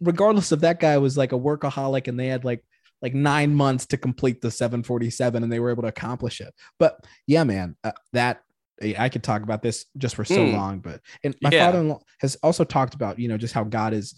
[0.02, 2.64] regardless of that guy was like a workaholic and they had like
[3.02, 7.06] like nine months to complete the 747 and they were able to accomplish it but
[7.28, 8.42] yeah man uh, that
[8.98, 10.52] i could talk about this just for so Mm.
[10.52, 11.66] long but and my Yeah.
[11.66, 14.16] father-in-law has also talked about you know just how god is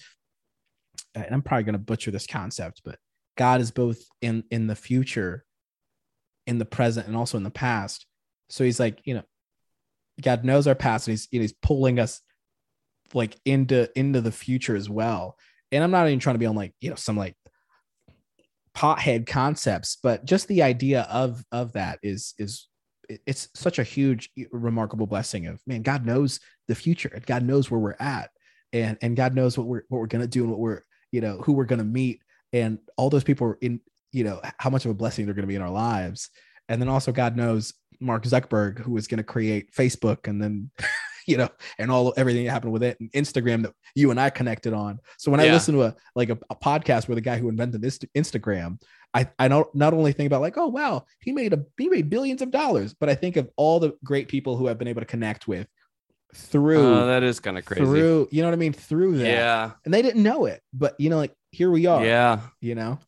[1.16, 2.98] and i'm probably going to butcher this concept but
[3.38, 5.46] god is both in in the future
[6.50, 8.08] in the present and also in the past.
[8.50, 9.24] So he's like you know
[10.20, 12.22] god knows our past and he's you know, he's pulling us
[13.14, 15.38] like into into the future as well.
[15.72, 17.36] And i'm not even trying to be on like you know some like
[18.76, 22.68] pothead concepts but just the idea of of that is is
[23.08, 27.70] it's such a huge remarkable blessing of man god knows the future and god knows
[27.70, 28.32] where we're at
[28.74, 30.82] and and god knows what we're what we're gonna do and what we're
[31.12, 32.22] you know who we're gonna meet
[32.54, 33.80] and all those people in
[34.12, 36.30] you know how much of a blessing they're gonna be in our lives.
[36.68, 40.72] And then also god knows mark zuckerberg who is gonna create facebook and then
[41.28, 44.30] you know and all everything that happened with it and instagram that you and i
[44.30, 45.00] connected on.
[45.18, 47.82] So when i listen to a like a, a podcast where the guy who invented
[47.82, 48.82] this instagram
[49.12, 52.10] I, I don't not only think about like oh wow he made a he made
[52.10, 55.02] billions of dollars but i think of all the great people who have been able
[55.02, 55.68] to connect with
[56.36, 57.84] through Oh, that is kind of crazy.
[57.84, 59.72] through you know what i mean through that yeah.
[59.86, 62.42] and they didn't know it but you know like here we are Yeah.
[62.62, 63.00] you know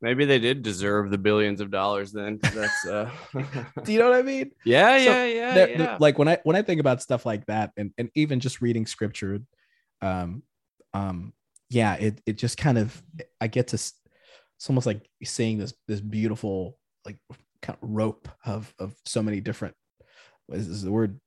[0.00, 3.10] Maybe they did deserve the billions of dollars then That's uh
[3.84, 5.66] do you know what i mean Yeah, So, yeah, yeah.
[5.66, 5.96] Yeah.
[6.00, 8.86] like when i when i think about stuff like that and, and even just reading
[8.86, 9.40] scripture
[10.00, 10.42] um
[10.94, 11.32] um
[11.68, 13.02] yeah it it just kind of
[13.40, 13.92] i get to it's
[14.68, 17.16] almost like seeing this this beautiful like
[17.60, 19.74] kind of rope of of so many different
[20.46, 21.20] what is, the word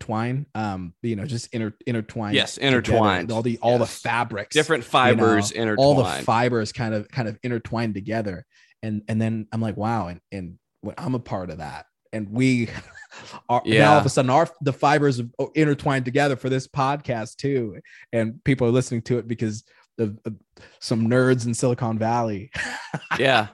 [0.00, 3.30] twine um you know just inter intertwined Yes, together, intertwined.
[3.32, 6.20] all the all the fabrics Different fibers all intertwined.
[6.20, 8.44] the fibers kind of kind of intertwined together
[8.82, 12.28] and and then i'm like wow and and when i'm a part of that and
[12.30, 12.68] we
[13.48, 17.36] are now all of a sudden our the fibers are intertwined together for this podcast
[17.36, 17.78] too
[18.12, 19.64] and people are listening to it because
[19.98, 20.34] of, of
[20.80, 22.50] some nerds in silicon valley
[23.18, 23.48] yeah.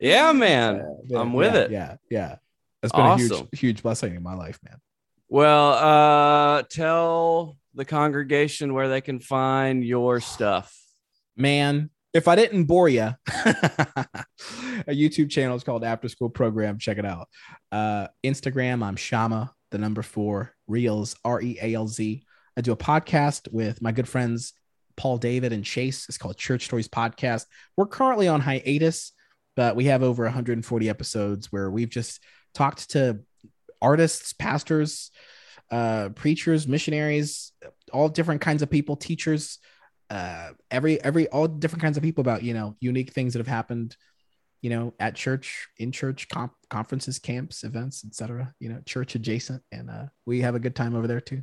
[0.00, 0.82] Yeah, man.
[1.14, 1.70] Uh, I'm with yeah, it.
[1.70, 2.36] yeah yeah
[2.82, 4.78] it's been a huge huge blessing in my life man
[5.32, 10.76] Well, uh tell the congregation where they can find your stuff.
[11.38, 16.76] man if i didn't bore you a youtube channel is called after school program.
[16.76, 17.28] Check it out.
[17.72, 22.24] Uh instagram i'm shama the number four reels r-e-a-l-z
[22.58, 24.52] i do a podcast with my good friends
[24.98, 26.10] paul david and chase.
[26.10, 27.46] It's called church stories podcast.
[27.78, 29.12] We're currently on hiatus
[29.56, 32.22] but we have over 140 episodes where we've just
[32.52, 33.20] talked to
[33.82, 35.10] artists pastors
[35.70, 37.52] uh preachers missionaries
[37.92, 39.58] all different kinds of people teachers
[40.10, 43.46] uh every every all different kinds of people about you know unique things that have
[43.46, 43.96] happened
[44.60, 49.62] you know at church in church comp- conferences camps events etc you know church adjacent
[49.72, 51.42] and uh we have a good time over there too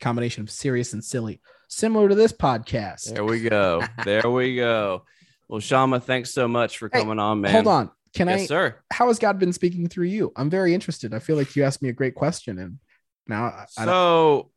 [0.00, 3.82] combination of serious and silly similar to this podcast There we go.
[4.04, 5.04] there we go.
[5.48, 7.52] Well, Shama, thanks so much for Hey, coming on, man.
[7.52, 8.76] hold on can yes, i sir.
[8.92, 11.82] how has god been speaking through you i'm very interested i feel like you asked
[11.82, 12.78] me a great question and
[13.28, 14.50] now I, I So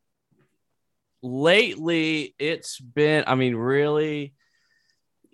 [1.22, 4.34] lately it's been, I mean, really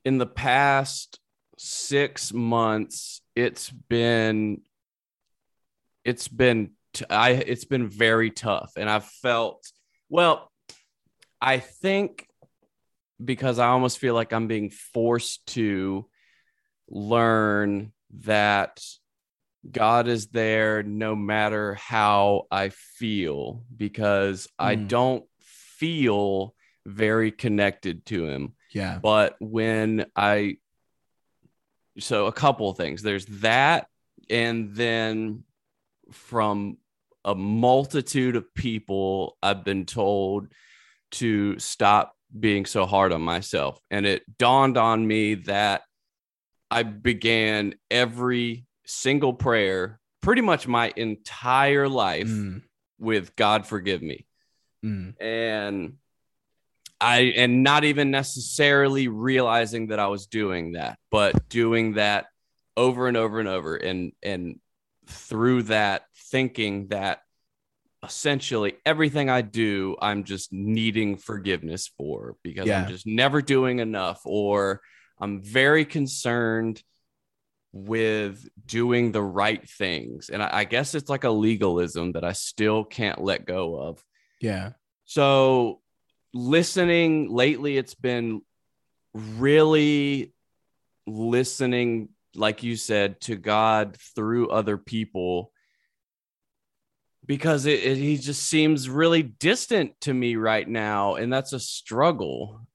[0.04, 1.20] in the past
[1.58, 4.62] six months, it's been
[6.04, 9.70] it's been t- I it's been very tough, and I've felt
[10.08, 10.50] well.
[11.40, 12.26] I think
[13.22, 16.06] because I almost feel like I'm being forced to
[16.88, 17.92] learn
[18.24, 18.82] that
[19.70, 24.88] God is there no matter how I feel because I Mm.
[24.88, 26.54] don't feel
[26.86, 28.54] very connected to him.
[28.72, 28.98] Yeah.
[29.02, 30.58] But when I,
[31.98, 33.88] so a couple of things there's that,
[34.30, 35.44] and then
[36.12, 36.78] from
[37.24, 40.48] a multitude of people, I've been told
[41.12, 43.80] to stop being so hard on myself.
[43.90, 45.82] And it dawned on me that
[46.70, 52.62] I began every single prayer pretty much my entire life Mm,
[52.98, 54.26] with God forgive me.
[54.84, 55.94] mm, And
[57.00, 62.26] I and not even necessarily realizing that I was doing that, but doing that
[62.76, 64.58] over and over and over and and
[65.06, 67.20] through that thinking that
[68.02, 72.80] essentially everything I do I'm just needing forgiveness for because Yeah.
[72.80, 74.80] I'm just never doing enough or
[75.18, 76.82] I'm very concerned
[77.72, 80.30] with doing the right things.
[80.30, 84.02] And I, I guess it's like a legalism that I still can't let go of.
[84.40, 84.72] yeah.
[85.04, 85.80] So,
[86.34, 88.42] listening lately, it's been
[89.14, 90.32] really
[91.06, 95.52] listening, like you said, to God through other people
[97.26, 101.16] because it, it, he just seems really distant to me right now.
[101.16, 102.66] And that's a struggle.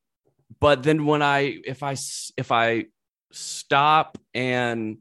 [0.62, 1.96] But then when I, if i
[2.38, 2.86] if I
[3.32, 5.00] stop and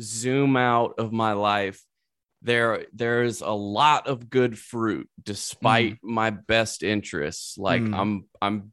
[0.00, 1.82] zoom out of my life,
[2.42, 7.56] there there's a lot of good fruit despite my best interests.
[7.56, 7.98] Like Mm.
[7.98, 8.72] i'm i'm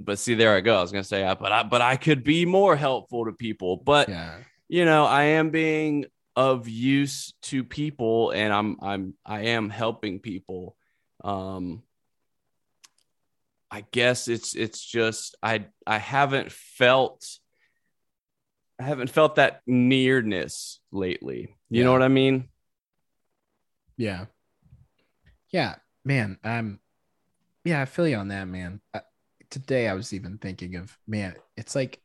[0.00, 0.78] but see there i go.
[0.78, 3.76] I was gonna say uh, but i but i could be more helpful to people.
[3.76, 4.36] But Yeah.
[4.68, 6.04] you know i am being
[6.36, 10.76] of use to people and i'm i'm i am helping people.
[11.24, 11.82] Um
[13.70, 17.26] i guess it's it's just i i haven't felt
[18.80, 22.48] i haven't felt that nearness lately you know what i mean
[23.98, 24.26] Yeah.
[25.50, 26.38] Yeah, man.
[26.44, 26.78] I'm
[27.64, 28.80] yeah, I feel you on that, man.
[28.94, 29.00] Uh,
[29.50, 32.00] today I was even thinking of, man, it's like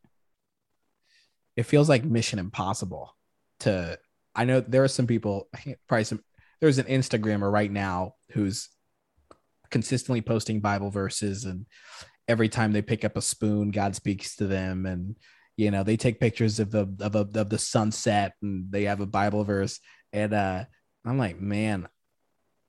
[1.55, 3.15] it feels like Mission Impossible.
[3.59, 3.97] To
[4.35, 6.23] I know there are some people, I probably some.
[6.59, 8.69] There's an Instagrammer right now who's
[9.73, 11.65] consistently posting Bible verses, and
[12.29, 15.17] every time they pick up a spoon, God speaks to them, and
[15.57, 19.01] you know they take pictures of the of, a, of the sunset, and they have
[19.01, 19.81] a Bible verse,
[20.13, 20.63] and uh
[21.05, 21.89] I'm like, man,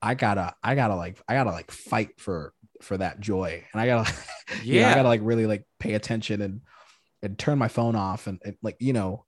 [0.01, 3.87] I gotta, I gotta like, I gotta like fight for for that joy, and I
[3.87, 4.13] gotta,
[4.63, 6.61] yeah, yeah I gotta like really like pay attention and
[7.21, 9.25] and turn my phone off and, and like you know,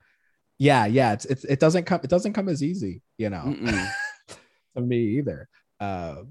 [0.59, 3.55] yeah, yeah, it's, it's it doesn't come, it doesn't come as easy, you know,
[4.75, 5.47] to me either.
[5.79, 6.23] Uh,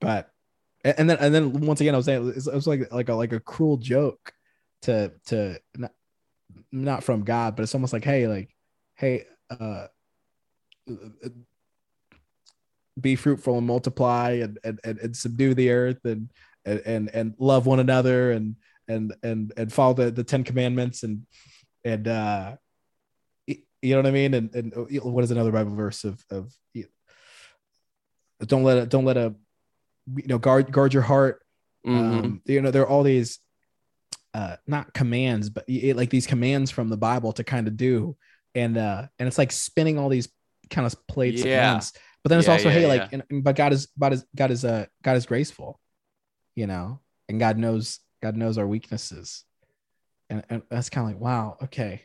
[0.00, 0.30] but
[0.96, 3.32] and then and then once again, I was saying it was, like like a like
[3.32, 4.32] a cruel joke
[4.82, 5.92] to to not,
[6.70, 8.54] not from God, but it's almost like hey, like
[8.94, 9.88] hey, uh,
[13.00, 16.30] be fruitful and multiply and and and, and subdue the earth and
[16.64, 18.56] and and, love one another and
[18.88, 21.26] and and and follow the, the Ten Commandments and
[21.84, 22.56] and uh
[23.80, 24.34] you know what I mean?
[24.34, 26.52] And and uh, what is another Bible verse of of
[28.46, 29.34] don't let it don't let a
[30.16, 31.42] you know guard guard your heart.
[31.86, 32.24] Mhm.
[32.24, 33.38] um, you know there are all these
[34.34, 38.16] uh not commands but y- like these commands from the bible to kind of do.
[38.54, 40.28] And uh and it's like spinning all these
[40.70, 41.70] kind of plates Yeah.
[41.70, 41.92] at once.
[42.22, 44.50] But then it's Yeah, also yeah, hey like and- but god is god is god
[44.50, 45.80] is uh god is graceful
[46.56, 49.44] you know and god knows god knows our weaknesses.
[50.30, 52.02] And, and that's kind of like wow okay.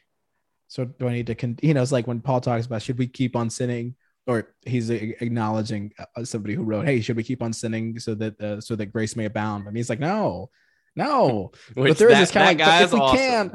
[0.68, 2.98] So do i need to con- you know it's like when paul talks about should
[3.00, 3.96] we keep on sinning
[4.28, 8.40] or he's acknowledging uh, somebody who wrote hey should we keep on sinning so that
[8.42, 10.50] uh, so that grace may abound and he's like no
[10.96, 13.52] no Which there is that- this kinda that like, if is we awesome.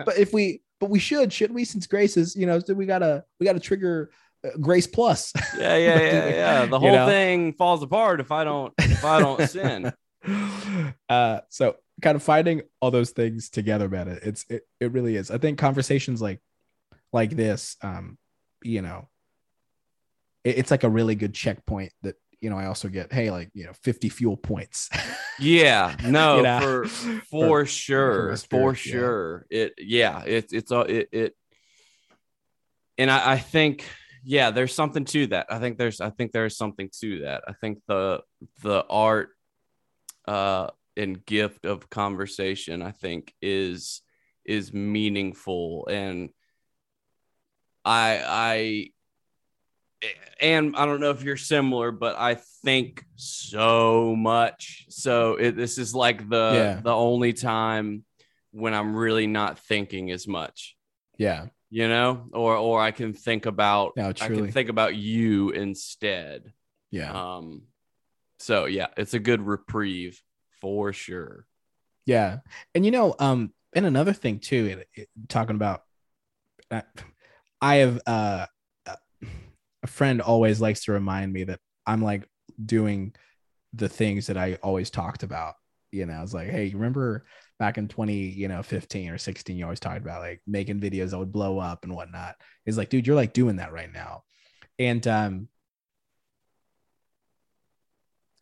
[0.06, 3.24] but if we but we should shouldn't we since grace is you know we gotta
[3.38, 4.10] we gotta trigger
[4.44, 6.66] uh, grace plus yeah, yeah, yeah, yeah.
[6.66, 7.06] The You whole know?
[7.06, 9.92] thing falls apart if I don't if I don't sin.
[11.08, 15.16] uh so kind of finding all those things together man it, it's it, it really
[15.16, 16.40] is i think conversations like
[17.12, 18.18] like this um
[18.62, 19.08] you know
[20.48, 23.50] it, it's like a really good checkpoint that you know i also get hey like
[23.54, 24.88] you know 50 fuel points
[25.40, 26.60] Yeah, no, You know?
[26.60, 28.92] for For- for sure, my for spirit, yeah.
[28.92, 29.46] sure.
[29.50, 31.36] It yeah, it's it's all it it
[32.96, 33.84] and I, I think
[34.24, 35.46] yeah, there's something to that.
[35.48, 37.44] I think there's I think there's something to that.
[37.46, 38.22] I think the
[38.62, 39.30] the art
[40.26, 44.02] uh and gift of conversation I think is
[44.44, 46.30] is meaningful and
[47.84, 48.90] I I
[50.40, 54.86] and I don't know if you're similar, but I think so much.
[54.90, 56.80] So it, this is like the Yeah.
[56.82, 58.04] the only time
[58.52, 60.76] when I'm really not thinking as much,
[61.18, 61.46] Yeah.
[61.70, 66.52] you know, or or I can think about No, I can think about you instead.
[66.90, 67.12] Yeah.
[67.36, 67.62] Um,
[68.38, 70.22] so yeah, it's a good reprieve
[70.60, 71.44] for sure.
[72.06, 72.38] Yeah.
[72.74, 75.82] And you know, um, and another thing too, it, it- talking about,
[76.70, 76.82] I,
[77.60, 78.46] I have uh,
[79.82, 82.28] a friend always likes to remind me that I'm like
[82.64, 83.14] doing
[83.72, 85.54] the things that I always talked about.
[85.90, 87.24] You know, it's like, hey, you remember
[87.58, 91.10] back in 20, you know, 15 or 16, you always talked about like making videos
[91.10, 92.36] that would blow up and whatnot.
[92.66, 94.24] It's like, dude, you're like doing that right now.
[94.78, 95.48] And um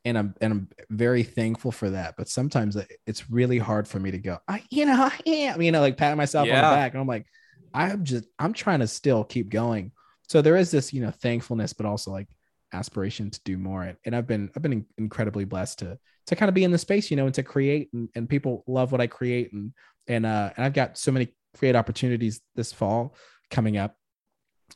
[0.04, 2.14] and I'm and I'm very thankful for that.
[2.16, 2.76] But sometimes
[3.06, 5.96] it's really hard for me to go, I you know, I am, you know, like
[5.96, 6.92] patting myself on the back.
[6.92, 7.26] And I'm like,
[7.74, 9.92] I'm just I'm trying to still keep going.
[10.28, 12.28] So there is this, you know, thankfulness, but also like
[12.72, 13.82] aspiration to do more.
[13.84, 16.78] And, and I've been I've been incredibly blessed to to kind of be in the
[16.78, 19.52] space, you know, and to create and, and people love what I create.
[19.52, 19.72] And
[20.08, 23.14] and uh and I've got so many create opportunities this fall
[23.50, 23.96] coming up.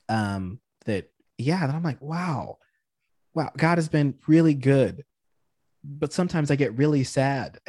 [0.08, 2.58] Um that yeah, that I'm like, wow,
[3.34, 5.04] wow, God has been really good.
[5.82, 7.58] But sometimes I get really sad.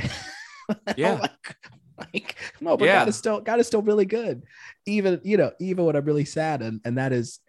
[0.95, 1.15] Yeah.
[1.15, 1.57] like,
[1.97, 2.99] like, no, but Yeah.
[2.99, 4.43] God is still God is still really good.
[4.86, 6.61] Even, you know, even when I'm really sad.
[6.61, 7.39] And and that is,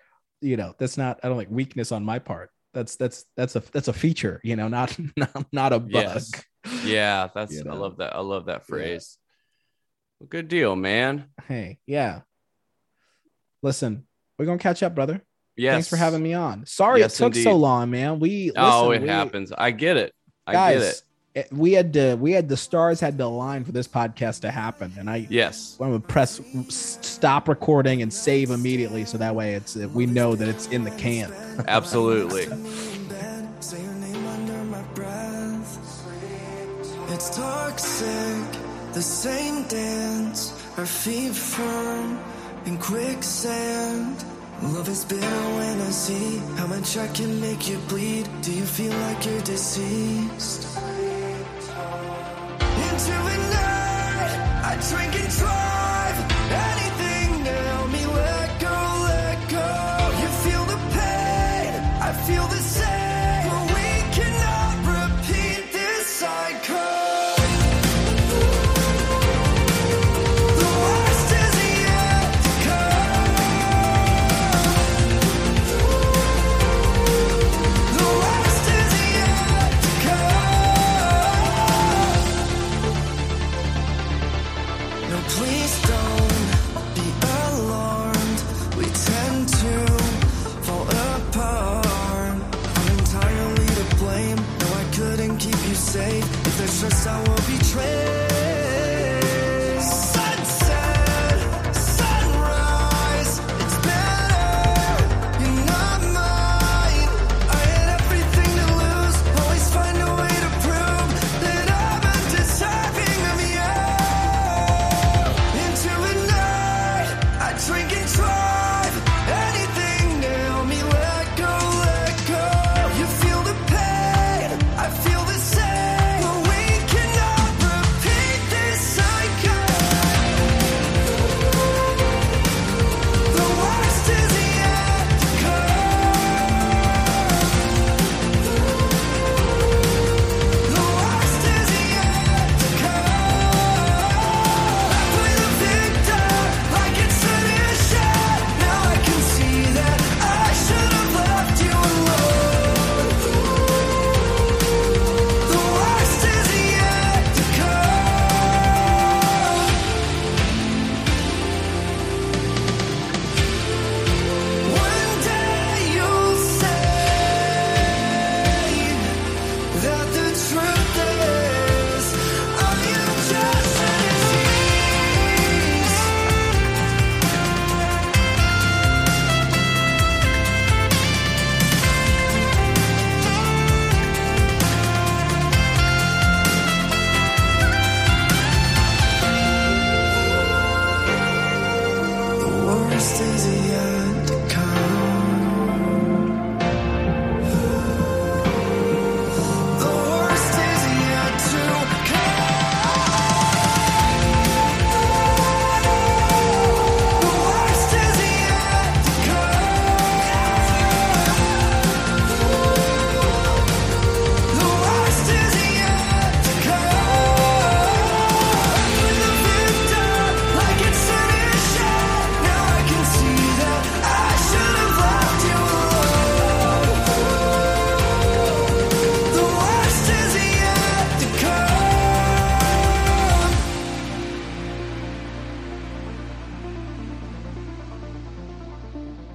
[0.42, 2.50] you know, that's not I don't like weakness on my part.
[2.74, 5.90] That's that's that's a that's a feature, you know, not not, not a bug.
[5.92, 6.30] Yes.
[6.84, 8.14] Yeah, that's You I love that.
[8.14, 9.18] I love that phrase.
[10.20, 11.26] Well, good deal, man.
[11.48, 12.20] Hey, yeah.
[13.62, 14.06] Listen,
[14.38, 15.22] we're gonna catch up, brother.
[15.56, 15.74] Yes.
[15.74, 16.64] Thanks for having me on.
[16.66, 18.18] Sorry Yes, it took so long, man.
[18.20, 19.52] We oh, it we- happens.
[19.52, 20.14] I get it.
[20.46, 21.02] I get it.
[21.34, 21.44] Guys.
[21.44, 24.50] it- We had to, we had the stars had to align for this podcast to
[24.50, 25.76] happen, and I, Yes.
[25.80, 30.34] I'm gonna press stop recording and save immediately, so that way it's eh, we know
[30.34, 31.32] that it's in the can.
[31.68, 32.46] Absolutely.
[32.46, 35.78] bed, say your name under my breath.
[37.10, 42.18] It's toxic, the same dance, our feet firm
[42.66, 44.24] in quicksand.
[44.62, 48.28] Love is bitter when I see how much I can make you bleed.
[48.42, 50.68] Do you feel like you're deceased?
[52.92, 55.81] Into the night, I drink and drive.